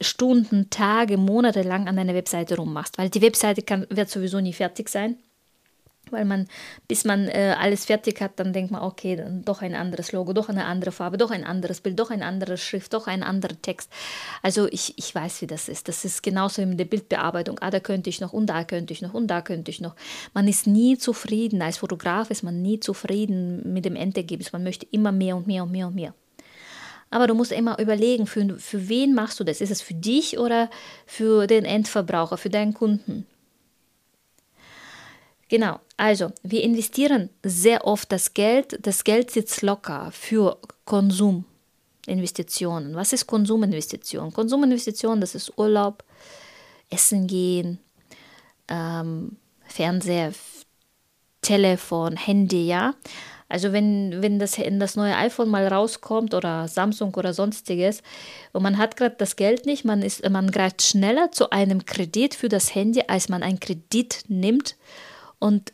Stunden, 0.00 0.70
Tage, 0.70 1.16
Monate 1.16 1.62
lang 1.62 1.88
an 1.88 1.96
deiner 1.96 2.14
Webseite 2.14 2.56
rummachst, 2.56 2.98
weil 2.98 3.10
die 3.10 3.22
Webseite 3.22 3.62
kann, 3.62 3.86
wird 3.90 4.10
sowieso 4.10 4.40
nie 4.40 4.52
fertig 4.52 4.88
sein. 4.88 5.16
Weil 6.10 6.24
man, 6.24 6.46
bis 6.86 7.04
man 7.04 7.26
äh, 7.26 7.56
alles 7.58 7.86
fertig 7.86 8.20
hat, 8.20 8.38
dann 8.38 8.52
denkt 8.52 8.70
man, 8.70 8.82
okay, 8.82 9.16
dann 9.16 9.44
doch 9.44 9.60
ein 9.60 9.74
anderes 9.74 10.12
Logo, 10.12 10.32
doch 10.32 10.48
eine 10.48 10.64
andere 10.64 10.92
Farbe, 10.92 11.18
doch 11.18 11.32
ein 11.32 11.42
anderes 11.42 11.80
Bild, 11.80 11.98
doch 11.98 12.10
ein 12.10 12.22
anderes 12.22 12.62
Schrift, 12.62 12.94
doch 12.94 13.08
ein 13.08 13.24
anderer 13.24 13.60
Text. 13.60 13.90
Also 14.40 14.68
ich, 14.70 14.96
ich 14.98 15.12
weiß, 15.12 15.42
wie 15.42 15.48
das 15.48 15.68
ist. 15.68 15.88
Das 15.88 16.04
ist 16.04 16.22
genauso 16.22 16.62
in 16.62 16.76
der 16.76 16.84
Bildbearbeitung. 16.84 17.58
Ah, 17.60 17.70
da 17.70 17.80
könnte 17.80 18.08
ich 18.08 18.20
noch 18.20 18.32
und 18.32 18.46
da 18.46 18.62
könnte 18.62 18.92
ich 18.92 19.02
noch 19.02 19.14
und 19.14 19.26
da 19.26 19.42
könnte 19.42 19.72
ich 19.72 19.80
noch. 19.80 19.96
Man 20.32 20.46
ist 20.46 20.68
nie 20.68 20.96
zufrieden. 20.96 21.60
Als 21.60 21.78
Fotograf 21.78 22.30
ist 22.30 22.44
man 22.44 22.62
nie 22.62 22.78
zufrieden 22.78 23.72
mit 23.72 23.84
dem 23.84 23.96
Endergebnis. 23.96 24.52
Man 24.52 24.62
möchte 24.62 24.86
immer 24.92 25.10
mehr 25.10 25.36
und 25.36 25.48
mehr 25.48 25.64
und 25.64 25.72
mehr 25.72 25.88
und 25.88 25.96
mehr. 25.96 26.14
Aber 27.10 27.26
du 27.26 27.34
musst 27.34 27.52
immer 27.52 27.78
überlegen, 27.78 28.26
für, 28.26 28.58
für 28.58 28.88
wen 28.88 29.14
machst 29.14 29.38
du 29.38 29.44
das? 29.44 29.60
Ist 29.60 29.70
es 29.70 29.80
für 29.80 29.94
dich 29.94 30.38
oder 30.38 30.68
für 31.06 31.46
den 31.46 31.64
Endverbraucher, 31.64 32.36
für 32.36 32.50
deinen 32.50 32.74
Kunden? 32.74 33.26
Genau, 35.48 35.78
also 35.96 36.32
wir 36.42 36.64
investieren 36.64 37.30
sehr 37.44 37.86
oft 37.86 38.10
das 38.10 38.34
Geld. 38.34 38.84
Das 38.84 39.04
Geld 39.04 39.30
sitzt 39.30 39.62
locker 39.62 40.10
für 40.10 40.58
Konsuminvestitionen. 40.84 42.96
Was 42.96 43.12
ist 43.12 43.28
Konsuminvestition? 43.28 44.32
Konsuminvestition, 44.32 45.20
das 45.20 45.36
ist 45.36 45.56
Urlaub, 45.56 46.02
Essen 46.90 47.28
gehen, 47.28 47.78
ähm, 48.66 49.36
Fernseher, 49.64 50.32
Telefon, 51.42 52.16
Handy, 52.16 52.66
ja. 52.66 52.94
Also 53.48 53.72
wenn, 53.72 54.22
wenn 54.22 54.38
das, 54.38 54.56
das 54.56 54.96
neue 54.96 55.16
iPhone 55.16 55.48
mal 55.48 55.66
rauskommt 55.68 56.34
oder 56.34 56.66
Samsung 56.66 57.14
oder 57.14 57.32
sonstiges 57.32 58.02
und 58.52 58.62
man 58.62 58.76
hat 58.76 58.96
gerade 58.96 59.14
das 59.18 59.36
Geld 59.36 59.66
nicht, 59.66 59.84
man, 59.84 60.02
ist, 60.02 60.28
man 60.28 60.50
greift 60.50 60.82
schneller 60.82 61.30
zu 61.30 61.50
einem 61.50 61.84
Kredit 61.84 62.34
für 62.34 62.48
das 62.48 62.74
Handy, 62.74 63.04
als 63.06 63.28
man 63.28 63.42
einen 63.42 63.60
Kredit 63.60 64.24
nimmt 64.28 64.76
und 65.38 65.72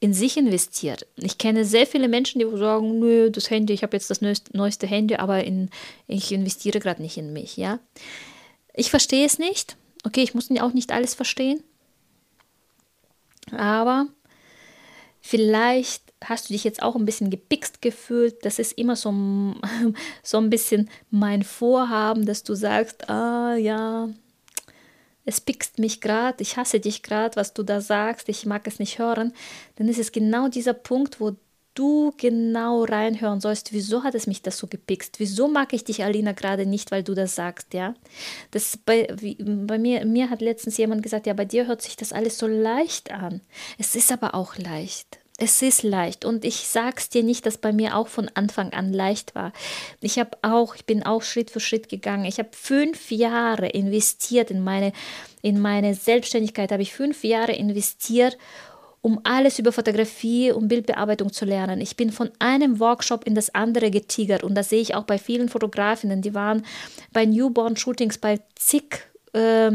in 0.00 0.14
sich 0.14 0.36
investiert. 0.36 1.06
Ich 1.16 1.38
kenne 1.38 1.64
sehr 1.64 1.86
viele 1.86 2.08
Menschen, 2.08 2.38
die 2.38 2.56
sagen, 2.56 2.98
nö, 2.98 3.30
das 3.30 3.50
Handy, 3.50 3.74
ich 3.74 3.82
habe 3.82 3.96
jetzt 3.96 4.10
das 4.10 4.20
neueste, 4.22 4.56
neueste 4.56 4.86
Handy, 4.86 5.16
aber 5.16 5.44
in, 5.44 5.70
ich 6.06 6.32
investiere 6.32 6.80
gerade 6.80 7.02
nicht 7.02 7.18
in 7.18 7.32
mich. 7.32 7.56
Ja, 7.56 7.78
Ich 8.74 8.90
verstehe 8.90 9.26
es 9.26 9.38
nicht. 9.38 9.76
Okay, 10.04 10.22
ich 10.22 10.34
muss 10.34 10.50
auch 10.60 10.72
nicht 10.72 10.92
alles 10.92 11.14
verstehen. 11.14 11.62
Aber 13.52 14.06
vielleicht 15.20 16.09
hast 16.24 16.48
du 16.48 16.52
dich 16.52 16.64
jetzt 16.64 16.82
auch 16.82 16.96
ein 16.96 17.04
bisschen 17.04 17.30
gepickst 17.30 17.82
gefühlt? 17.82 18.44
Das 18.44 18.58
ist 18.58 18.72
immer 18.72 18.96
so, 18.96 19.10
so 20.22 20.38
ein 20.38 20.50
bisschen 20.50 20.90
mein 21.10 21.42
Vorhaben, 21.42 22.26
dass 22.26 22.42
du 22.42 22.54
sagst, 22.54 23.08
ah 23.08 23.54
ja, 23.54 24.08
es 25.24 25.40
pickst 25.40 25.78
mich 25.78 26.00
gerade, 26.00 26.42
ich 26.42 26.56
hasse 26.56 26.80
dich 26.80 27.02
gerade, 27.02 27.36
was 27.36 27.54
du 27.54 27.62
da 27.62 27.80
sagst, 27.80 28.28
ich 28.28 28.46
mag 28.46 28.66
es 28.66 28.78
nicht 28.78 28.98
hören. 28.98 29.32
Dann 29.76 29.88
ist 29.88 29.98
es 29.98 30.12
genau 30.12 30.48
dieser 30.48 30.74
Punkt, 30.74 31.20
wo 31.20 31.36
du 31.74 32.12
genau 32.16 32.84
reinhören 32.84 33.40
sollst, 33.40 33.72
wieso 33.72 34.02
hat 34.02 34.14
es 34.14 34.26
mich 34.26 34.42
das 34.42 34.58
so 34.58 34.66
gepikst? 34.66 35.20
Wieso 35.20 35.48
mag 35.48 35.72
ich 35.72 35.84
dich, 35.84 36.02
Alina, 36.02 36.32
gerade 36.32 36.66
nicht, 36.66 36.90
weil 36.90 37.02
du 37.02 37.14
das 37.14 37.36
sagst, 37.36 37.74
ja? 37.74 37.94
Das 38.50 38.76
bei, 38.76 39.08
wie, 39.18 39.36
bei 39.36 39.78
mir, 39.78 40.04
mir 40.04 40.30
hat 40.30 40.40
letztens 40.40 40.76
jemand 40.76 41.02
gesagt, 41.02 41.26
ja, 41.26 41.32
bei 41.32 41.44
dir 41.44 41.66
hört 41.66 41.82
sich 41.82 41.96
das 41.96 42.12
alles 42.12 42.38
so 42.38 42.46
leicht 42.46 43.12
an. 43.12 43.40
Es 43.78 43.94
ist 43.94 44.10
aber 44.10 44.34
auch 44.34 44.56
leicht. 44.58 45.19
Es 45.42 45.62
ist 45.62 45.82
leicht 45.84 46.26
und 46.26 46.44
ich 46.44 46.68
sag's 46.68 47.08
dir 47.08 47.22
nicht, 47.22 47.46
dass 47.46 47.56
bei 47.56 47.72
mir 47.72 47.96
auch 47.96 48.08
von 48.08 48.30
Anfang 48.34 48.74
an 48.74 48.92
leicht 48.92 49.34
war. 49.34 49.54
Ich 50.02 50.18
habe 50.18 50.36
auch, 50.42 50.74
ich 50.74 50.84
bin 50.84 51.02
auch 51.02 51.22
Schritt 51.22 51.50
für 51.50 51.60
Schritt 51.60 51.88
gegangen. 51.88 52.26
Ich 52.26 52.38
habe 52.38 52.50
fünf 52.52 53.10
Jahre 53.10 53.68
investiert 53.68 54.50
in 54.50 54.62
meine, 54.62 54.92
in 55.40 55.58
meine 55.58 55.94
Selbstständigkeit. 55.94 56.70
Habe 56.72 56.82
ich 56.82 56.92
fünf 56.92 57.24
Jahre 57.24 57.52
investiert, 57.52 58.36
um 59.00 59.18
alles 59.24 59.58
über 59.58 59.72
Fotografie 59.72 60.52
und 60.52 60.68
Bildbearbeitung 60.68 61.32
zu 61.32 61.46
lernen. 61.46 61.80
Ich 61.80 61.96
bin 61.96 62.12
von 62.12 62.30
einem 62.38 62.78
Workshop 62.78 63.26
in 63.26 63.34
das 63.34 63.54
andere 63.54 63.90
getigert 63.90 64.44
und 64.44 64.54
das 64.54 64.68
sehe 64.68 64.82
ich 64.82 64.94
auch 64.94 65.04
bei 65.04 65.16
vielen 65.16 65.48
Fotografinnen. 65.48 66.20
Die 66.20 66.34
waren 66.34 66.66
bei 67.14 67.24
Newborn-Shootings 67.24 68.18
bei 68.18 68.40
zig 68.56 69.08
äh, 69.32 69.70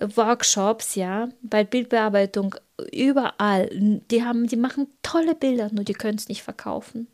Workshops, 0.00 0.94
ja, 0.94 1.28
bei 1.42 1.64
Bildbearbeitung 1.64 2.54
überall. 2.92 3.68
Die, 3.72 4.24
haben, 4.24 4.46
die 4.46 4.56
machen 4.56 4.88
tolle 5.02 5.34
Bilder, 5.34 5.68
nur 5.72 5.84
die 5.84 5.92
können 5.92 6.18
es 6.18 6.28
nicht 6.28 6.42
verkaufen. 6.42 7.08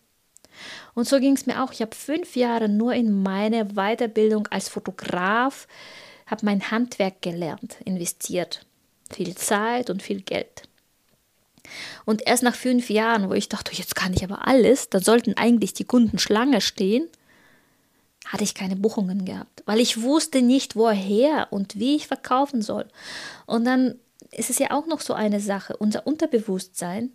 Und 0.95 1.09
so 1.09 1.19
ging 1.21 1.35
es 1.35 1.47
mir 1.47 1.63
auch. 1.63 1.73
Ich 1.73 1.83
habe 1.83 1.95
fünf 1.95 2.37
Jahre 2.37 2.69
nur 2.69 2.93
in 2.95 3.23
meine 3.23 3.75
Weiterbildung 3.75 4.47
als 4.49 4.69
Fotograf, 4.69 5.67
habe 6.27 6.45
mein 6.45 6.71
Handwerk 6.71 7.23
gelernt, 7.23 7.77
investiert. 7.85 8.67
Viel 9.11 9.35
Zeit 9.35 9.91
und 9.91 10.03
viel 10.03 10.21
Geld. 10.21 10.69
Und 12.05 12.27
erst 12.27 12.43
nach 12.43 12.55
fünf 12.55 12.91
Jahren, 12.91 13.29
wo 13.29 13.35
ich 13.35 13.49
dachte, 13.49 13.75
jetzt 13.75 13.95
kann 13.95 14.13
ich 14.13 14.25
aber 14.25 14.47
alles, 14.47 14.91
dann 14.91 15.03
sollten 15.03 15.37
eigentlich 15.37 15.75
die 15.75 15.85
Kunden 15.85 16.19
Schlange 16.19 16.61
stehen, 16.61 17.09
hatte 18.29 18.45
ich 18.45 18.55
keine 18.55 18.77
Buchungen 18.77 19.25
gehabt, 19.25 19.63
weil 19.67 19.81
ich 19.81 20.03
wusste 20.03 20.43
nicht, 20.43 20.77
woher 20.77 21.49
und 21.51 21.79
wie 21.79 21.97
ich 21.97 22.07
verkaufen 22.07 22.63
soll. 22.63 22.87
Und 23.47 23.65
dann 23.65 23.99
ist 24.31 24.51
es 24.51 24.59
ja 24.59 24.71
auch 24.71 24.87
noch 24.87 25.01
so 25.01 25.15
eine 25.15 25.41
Sache, 25.41 25.77
unser 25.77 26.07
Unterbewusstsein 26.07 27.11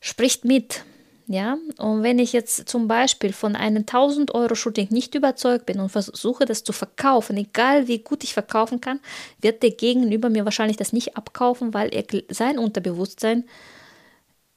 spricht 0.00 0.44
mit. 0.44 0.84
Ja, 1.30 1.58
und 1.76 2.02
wenn 2.02 2.18
ich 2.18 2.32
jetzt 2.32 2.70
zum 2.70 2.88
Beispiel 2.88 3.34
von 3.34 3.54
einem 3.54 3.82
1000 3.82 4.34
Euro 4.34 4.54
Shooting 4.54 4.88
nicht 4.90 5.14
überzeugt 5.14 5.66
bin 5.66 5.78
und 5.78 5.90
versuche 5.90 6.46
das 6.46 6.64
zu 6.64 6.72
verkaufen, 6.72 7.36
egal 7.36 7.86
wie 7.86 7.98
gut 7.98 8.24
ich 8.24 8.32
verkaufen 8.32 8.80
kann, 8.80 8.98
wird 9.38 9.62
der 9.62 9.72
Gegenüber 9.72 10.30
mir 10.30 10.46
wahrscheinlich 10.46 10.78
das 10.78 10.94
nicht 10.94 11.18
abkaufen, 11.18 11.74
weil 11.74 11.94
er 11.94 12.04
sein 12.30 12.58
Unterbewusstsein 12.58 13.44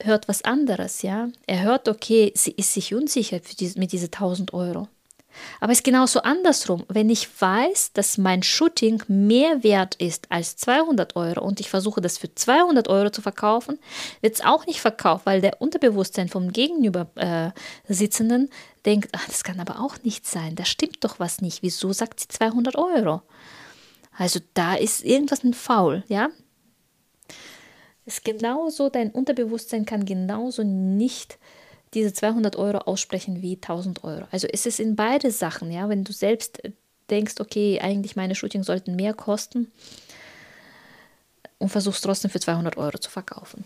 hört 0.03 0.27
was 0.27 0.43
anderes, 0.43 1.01
ja. 1.01 1.29
Er 1.47 1.61
hört, 1.63 1.87
okay, 1.87 2.31
sie 2.35 2.51
ist 2.51 2.73
sich 2.73 2.93
unsicher 2.93 3.39
mit 3.75 3.91
diesen 3.91 4.05
1000 4.05 4.53
Euro. 4.53 4.87
Aber 5.59 5.71
es 5.71 5.79
ist 5.79 5.83
genauso 5.83 6.21
andersrum. 6.21 6.83
Wenn 6.87 7.09
ich 7.09 7.27
weiß, 7.39 7.93
dass 7.93 8.17
mein 8.17 8.43
Shooting 8.43 9.01
mehr 9.07 9.63
wert 9.63 9.95
ist 9.95 10.29
als 10.29 10.57
200 10.57 11.15
Euro 11.15 11.41
und 11.41 11.59
ich 11.59 11.69
versuche 11.69 12.01
das 12.01 12.17
für 12.17 12.33
200 12.33 12.87
Euro 12.87 13.09
zu 13.09 13.21
verkaufen, 13.21 13.79
wird 14.21 14.35
es 14.35 14.41
auch 14.41 14.65
nicht 14.65 14.81
verkauft, 14.81 15.25
weil 15.25 15.41
der 15.41 15.61
Unterbewusstsein 15.61 16.29
vom 16.29 16.51
Gegenüber 16.51 17.07
äh, 17.15 17.51
Sitzenden 17.87 18.49
denkt, 18.85 19.09
ach, 19.13 19.25
das 19.27 19.43
kann 19.43 19.59
aber 19.59 19.79
auch 19.79 19.97
nicht 20.03 20.27
sein, 20.27 20.55
da 20.55 20.65
stimmt 20.65 21.03
doch 21.03 21.19
was 21.19 21.41
nicht. 21.41 21.61
Wieso 21.61 21.93
sagt 21.93 22.19
sie 22.19 22.27
200 22.27 22.75
Euro? 22.75 23.21
Also 24.17 24.39
da 24.53 24.75
ist 24.75 25.03
irgendwas 25.03 25.43
ein 25.43 25.53
Faul, 25.53 26.03
ja? 26.07 26.29
Ist 28.05 28.25
genauso, 28.25 28.89
dein 28.89 29.11
Unterbewusstsein 29.11 29.85
kann 29.85 30.05
genauso 30.05 30.63
nicht 30.63 31.37
diese 31.93 32.13
200 32.13 32.55
Euro 32.55 32.79
aussprechen 32.79 33.41
wie 33.41 33.55
1000 33.55 34.03
Euro. 34.03 34.25
Also 34.31 34.47
es 34.47 34.65
ist 34.65 34.79
in 34.79 34.95
beide 34.95 35.31
Sachen, 35.31 35.71
ja, 35.71 35.89
wenn 35.89 36.03
du 36.03 36.13
selbst 36.13 36.61
denkst, 37.09 37.35
okay, 37.39 37.79
eigentlich 37.81 38.15
meine 38.15 38.35
Shootings 38.35 38.67
sollten 38.67 38.95
mehr 38.95 39.13
kosten 39.13 39.71
und 41.59 41.69
versuchst 41.69 42.03
trotzdem 42.03 42.31
für 42.31 42.39
200 42.39 42.77
Euro 42.77 42.97
zu 42.97 43.11
verkaufen. 43.11 43.65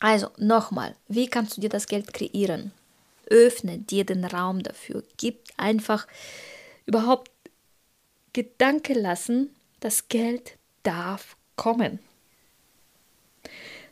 Also 0.00 0.28
nochmal, 0.38 0.96
wie 1.08 1.28
kannst 1.28 1.56
du 1.56 1.60
dir 1.60 1.68
das 1.68 1.86
Geld 1.86 2.12
kreieren? 2.12 2.72
Öffne 3.26 3.78
dir 3.78 4.04
den 4.04 4.24
Raum 4.24 4.62
dafür. 4.62 5.04
Gib 5.18 5.44
einfach 5.56 6.06
überhaupt 6.86 7.30
Gedanke 8.32 8.94
lassen, 8.94 9.54
das 9.80 10.08
Geld 10.08 10.56
darf 10.82 11.36
kommen. 11.56 11.98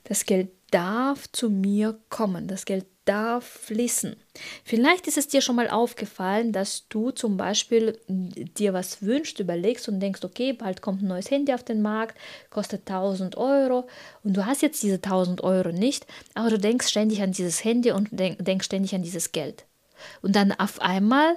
Das 0.08 0.24
Geld 0.24 0.50
darf 0.70 1.30
zu 1.32 1.50
mir 1.50 1.98
kommen. 2.08 2.48
Das 2.48 2.64
Geld 2.64 2.86
darf 3.04 3.44
fließen. 3.44 4.16
Vielleicht 4.64 5.06
ist 5.06 5.16
es 5.16 5.28
dir 5.28 5.40
schon 5.40 5.56
mal 5.56 5.70
aufgefallen, 5.70 6.52
dass 6.52 6.88
du 6.88 7.10
zum 7.10 7.38
Beispiel 7.38 7.98
dir 8.06 8.74
was 8.74 9.02
wünschst, 9.02 9.40
überlegst 9.40 9.88
und 9.88 10.00
denkst, 10.00 10.24
okay, 10.24 10.52
bald 10.52 10.82
kommt 10.82 11.02
ein 11.02 11.08
neues 11.08 11.30
Handy 11.30 11.54
auf 11.54 11.62
den 11.62 11.80
Markt, 11.80 12.18
kostet 12.50 12.80
1000 12.80 13.36
Euro 13.38 13.88
und 14.24 14.36
du 14.36 14.44
hast 14.44 14.60
jetzt 14.60 14.82
diese 14.82 14.96
1000 14.96 15.42
Euro 15.42 15.72
nicht, 15.72 16.06
aber 16.34 16.50
du 16.50 16.58
denkst 16.58 16.88
ständig 16.88 17.22
an 17.22 17.32
dieses 17.32 17.64
Handy 17.64 17.92
und 17.92 18.08
denk, 18.10 18.44
denkst 18.44 18.66
ständig 18.66 18.94
an 18.94 19.02
dieses 19.02 19.32
Geld. 19.32 19.64
Und 20.20 20.36
dann 20.36 20.52
auf 20.52 20.80
einmal 20.80 21.36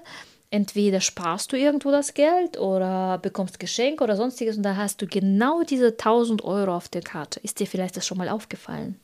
entweder 0.51 1.01
sparst 1.01 1.51
du 1.51 1.57
irgendwo 1.57 1.91
das 1.91 2.13
Geld 2.13 2.59
oder 2.59 3.17
bekommst 3.17 3.59
Geschenk 3.59 4.01
oder 4.01 4.15
sonstiges 4.15 4.57
und 4.57 4.63
da 4.63 4.75
hast 4.75 5.01
du 5.01 5.07
genau 5.07 5.63
diese 5.63 5.87
1000 5.87 6.43
Euro 6.43 6.75
auf 6.75 6.89
der 6.89 7.01
Karte. 7.01 7.39
Ist 7.39 7.59
dir 7.59 7.65
vielleicht 7.65 7.97
das 7.97 8.05
schon 8.05 8.17
mal 8.17 8.29
aufgefallen? 8.29 8.99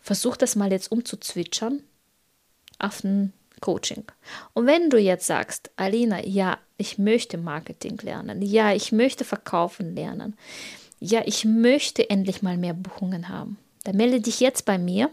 Versuch 0.00 0.36
das 0.36 0.54
mal 0.54 0.70
jetzt 0.70 0.90
umzuzwitschern 0.90 1.82
auf 2.78 3.02
ein 3.02 3.32
Coaching. 3.60 4.04
Und 4.54 4.66
wenn 4.66 4.88
du 4.88 4.98
jetzt 4.98 5.26
sagst, 5.26 5.70
Alina, 5.76 6.24
ja, 6.24 6.58
ich 6.78 6.96
möchte 6.96 7.38
Marketing 7.38 7.98
lernen, 8.02 8.40
ja, 8.40 8.72
ich 8.72 8.92
möchte 8.92 9.24
verkaufen 9.24 9.96
lernen, 9.96 10.36
ja, 11.00 11.22
ich 11.26 11.44
möchte 11.44 12.08
endlich 12.08 12.42
mal 12.42 12.56
mehr 12.56 12.74
Buchungen 12.74 13.28
haben, 13.28 13.58
dann 13.82 13.96
melde 13.96 14.20
dich 14.20 14.38
jetzt 14.40 14.64
bei 14.64 14.78
mir 14.78 15.10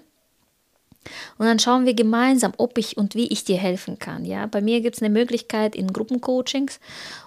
und 1.37 1.45
dann 1.45 1.59
schauen 1.59 1.85
wir 1.85 1.93
gemeinsam, 1.93 2.53
ob 2.57 2.77
ich 2.77 2.97
und 2.97 3.15
wie 3.15 3.27
ich 3.27 3.43
dir 3.43 3.57
helfen 3.57 3.99
kann. 3.99 4.25
Ja, 4.25 4.45
bei 4.45 4.61
mir 4.61 4.81
gibt 4.81 4.95
es 4.95 5.01
eine 5.01 5.13
Möglichkeit 5.13 5.75
in 5.75 5.91
Gruppencoachings 5.93 6.79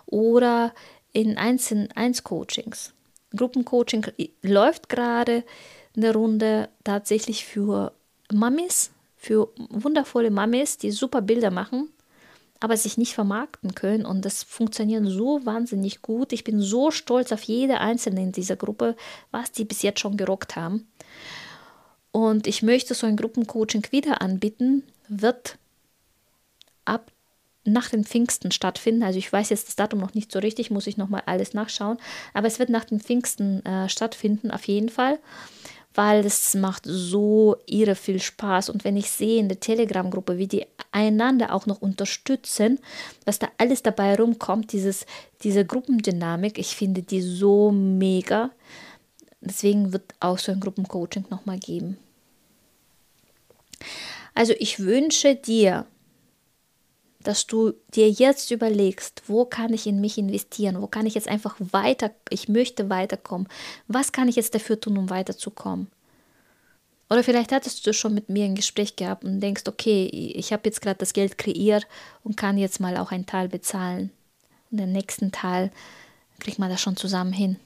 oder 0.06 0.72
in 1.12 1.38
Eins-Coachings. 1.38 2.92
Gruppencoaching 3.34 4.06
läuft 4.42 4.88
gerade 4.88 5.44
eine 5.96 6.12
Runde 6.12 6.68
tatsächlich 6.84 7.44
für 7.44 7.92
Mamis, 8.32 8.90
für 9.16 9.48
wundervolle 9.70 10.30
Mamis, 10.30 10.78
die 10.78 10.90
super 10.90 11.22
Bilder 11.22 11.50
machen, 11.50 11.88
aber 12.60 12.76
sich 12.76 12.98
nicht 12.98 13.14
vermarkten 13.14 13.74
können. 13.74 14.04
Und 14.04 14.24
das 14.24 14.42
funktioniert 14.42 15.04
so 15.06 15.44
wahnsinnig 15.44 16.02
gut. 16.02 16.32
Ich 16.32 16.44
bin 16.44 16.60
so 16.60 16.90
stolz 16.90 17.32
auf 17.32 17.42
jede 17.42 17.80
einzelne 17.80 18.22
in 18.22 18.32
dieser 18.32 18.56
Gruppe, 18.56 18.96
was 19.30 19.52
die 19.52 19.64
bis 19.64 19.82
jetzt 19.82 20.00
schon 20.00 20.16
gerockt 20.16 20.56
haben. 20.56 20.86
Und 22.16 22.46
ich 22.46 22.62
möchte 22.62 22.94
so 22.94 23.06
ein 23.06 23.18
Gruppencoaching 23.18 23.88
wieder 23.90 24.22
anbieten, 24.22 24.84
wird 25.06 25.58
ab 26.86 27.12
nach 27.64 27.90
den 27.90 28.06
Pfingsten 28.06 28.52
stattfinden. 28.52 29.02
Also 29.02 29.18
ich 29.18 29.30
weiß 29.30 29.50
jetzt 29.50 29.68
das 29.68 29.76
Datum 29.76 30.00
noch 30.00 30.14
nicht 30.14 30.32
so 30.32 30.38
richtig, 30.38 30.70
muss 30.70 30.86
ich 30.86 30.96
nochmal 30.96 31.24
alles 31.26 31.52
nachschauen. 31.52 31.98
Aber 32.32 32.46
es 32.46 32.58
wird 32.58 32.70
nach 32.70 32.86
den 32.86 33.00
Pfingsten 33.00 33.62
äh, 33.66 33.90
stattfinden, 33.90 34.50
auf 34.50 34.66
jeden 34.66 34.88
Fall 34.88 35.18
weil 35.94 36.26
es 36.26 36.54
macht 36.54 36.82
so 36.84 37.56
irre 37.64 37.94
viel 37.94 38.20
Spaß. 38.20 38.68
Und 38.68 38.84
wenn 38.84 38.98
ich 38.98 39.10
sehe 39.10 39.40
in 39.40 39.48
der 39.48 39.60
Telegram-Gruppe, 39.60 40.36
wie 40.36 40.46
die 40.46 40.66
einander 40.92 41.54
auch 41.54 41.64
noch 41.64 41.80
unterstützen, 41.80 42.78
was 43.24 43.38
da 43.38 43.48
alles 43.56 43.82
dabei 43.82 44.14
rumkommt, 44.14 44.72
dieses, 44.72 45.06
diese 45.42 45.64
Gruppendynamik, 45.64 46.58
ich 46.58 46.76
finde 46.76 47.00
die 47.00 47.22
so 47.22 47.70
mega. 47.70 48.50
Deswegen 49.40 49.94
wird 49.94 50.12
auch 50.20 50.36
so 50.36 50.52
ein 50.52 50.60
Gruppencoaching 50.60 51.24
nochmal 51.30 51.58
geben. 51.58 51.96
Also 54.34 54.52
ich 54.58 54.80
wünsche 54.80 55.34
dir, 55.34 55.86
dass 57.26 57.46
du 57.46 57.72
dir 57.94 58.08
jetzt 58.08 58.50
überlegst, 58.50 59.22
wo 59.26 59.44
kann 59.44 59.72
ich 59.72 59.86
in 59.86 60.00
mich 60.00 60.16
investieren, 60.16 60.80
wo 60.80 60.86
kann 60.86 61.06
ich 61.06 61.14
jetzt 61.14 61.28
einfach 61.28 61.56
weiter, 61.58 62.10
ich 62.30 62.48
möchte 62.48 62.88
weiterkommen, 62.88 63.48
was 63.88 64.12
kann 64.12 64.28
ich 64.28 64.36
jetzt 64.36 64.54
dafür 64.54 64.78
tun, 64.78 64.96
um 64.96 65.10
weiterzukommen. 65.10 65.88
Oder 67.08 67.22
vielleicht 67.22 67.52
hattest 67.52 67.86
du 67.86 67.92
schon 67.92 68.14
mit 68.14 68.28
mir 68.28 68.44
ein 68.44 68.54
Gespräch 68.54 68.96
gehabt 68.96 69.24
und 69.24 69.40
denkst, 69.40 69.62
okay, 69.66 70.06
ich 70.06 70.52
habe 70.52 70.62
jetzt 70.66 70.82
gerade 70.82 70.98
das 70.98 71.12
Geld 71.12 71.38
kreiert 71.38 71.86
und 72.22 72.36
kann 72.36 72.58
jetzt 72.58 72.80
mal 72.80 72.96
auch 72.96 73.12
einen 73.12 73.26
Teil 73.26 73.48
bezahlen. 73.48 74.10
Und 74.70 74.78
den 74.78 74.92
nächsten 74.92 75.30
Teil 75.30 75.70
kriegt 76.40 76.58
man 76.58 76.70
das 76.70 76.80
schon 76.80 76.96
zusammen 76.96 77.32
hin. 77.32 77.56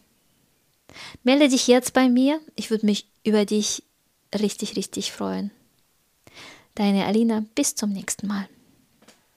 Melde 1.23 1.49
dich 1.49 1.67
jetzt 1.69 1.95
bei 1.95 2.09
mir, 2.09 2.41
ich 2.55 2.71
würde 2.71 2.87
mich 2.87 3.09
über 3.25 3.45
dich 3.45 3.83
richtig, 4.35 4.77
richtig 4.77 5.13
freuen. 5.13 5.51
Deine 6.81 7.05
Alina, 7.05 7.45
bis 7.55 7.75
zum 7.75 7.91
nächsten 7.91 8.27
Mal. 8.27 8.49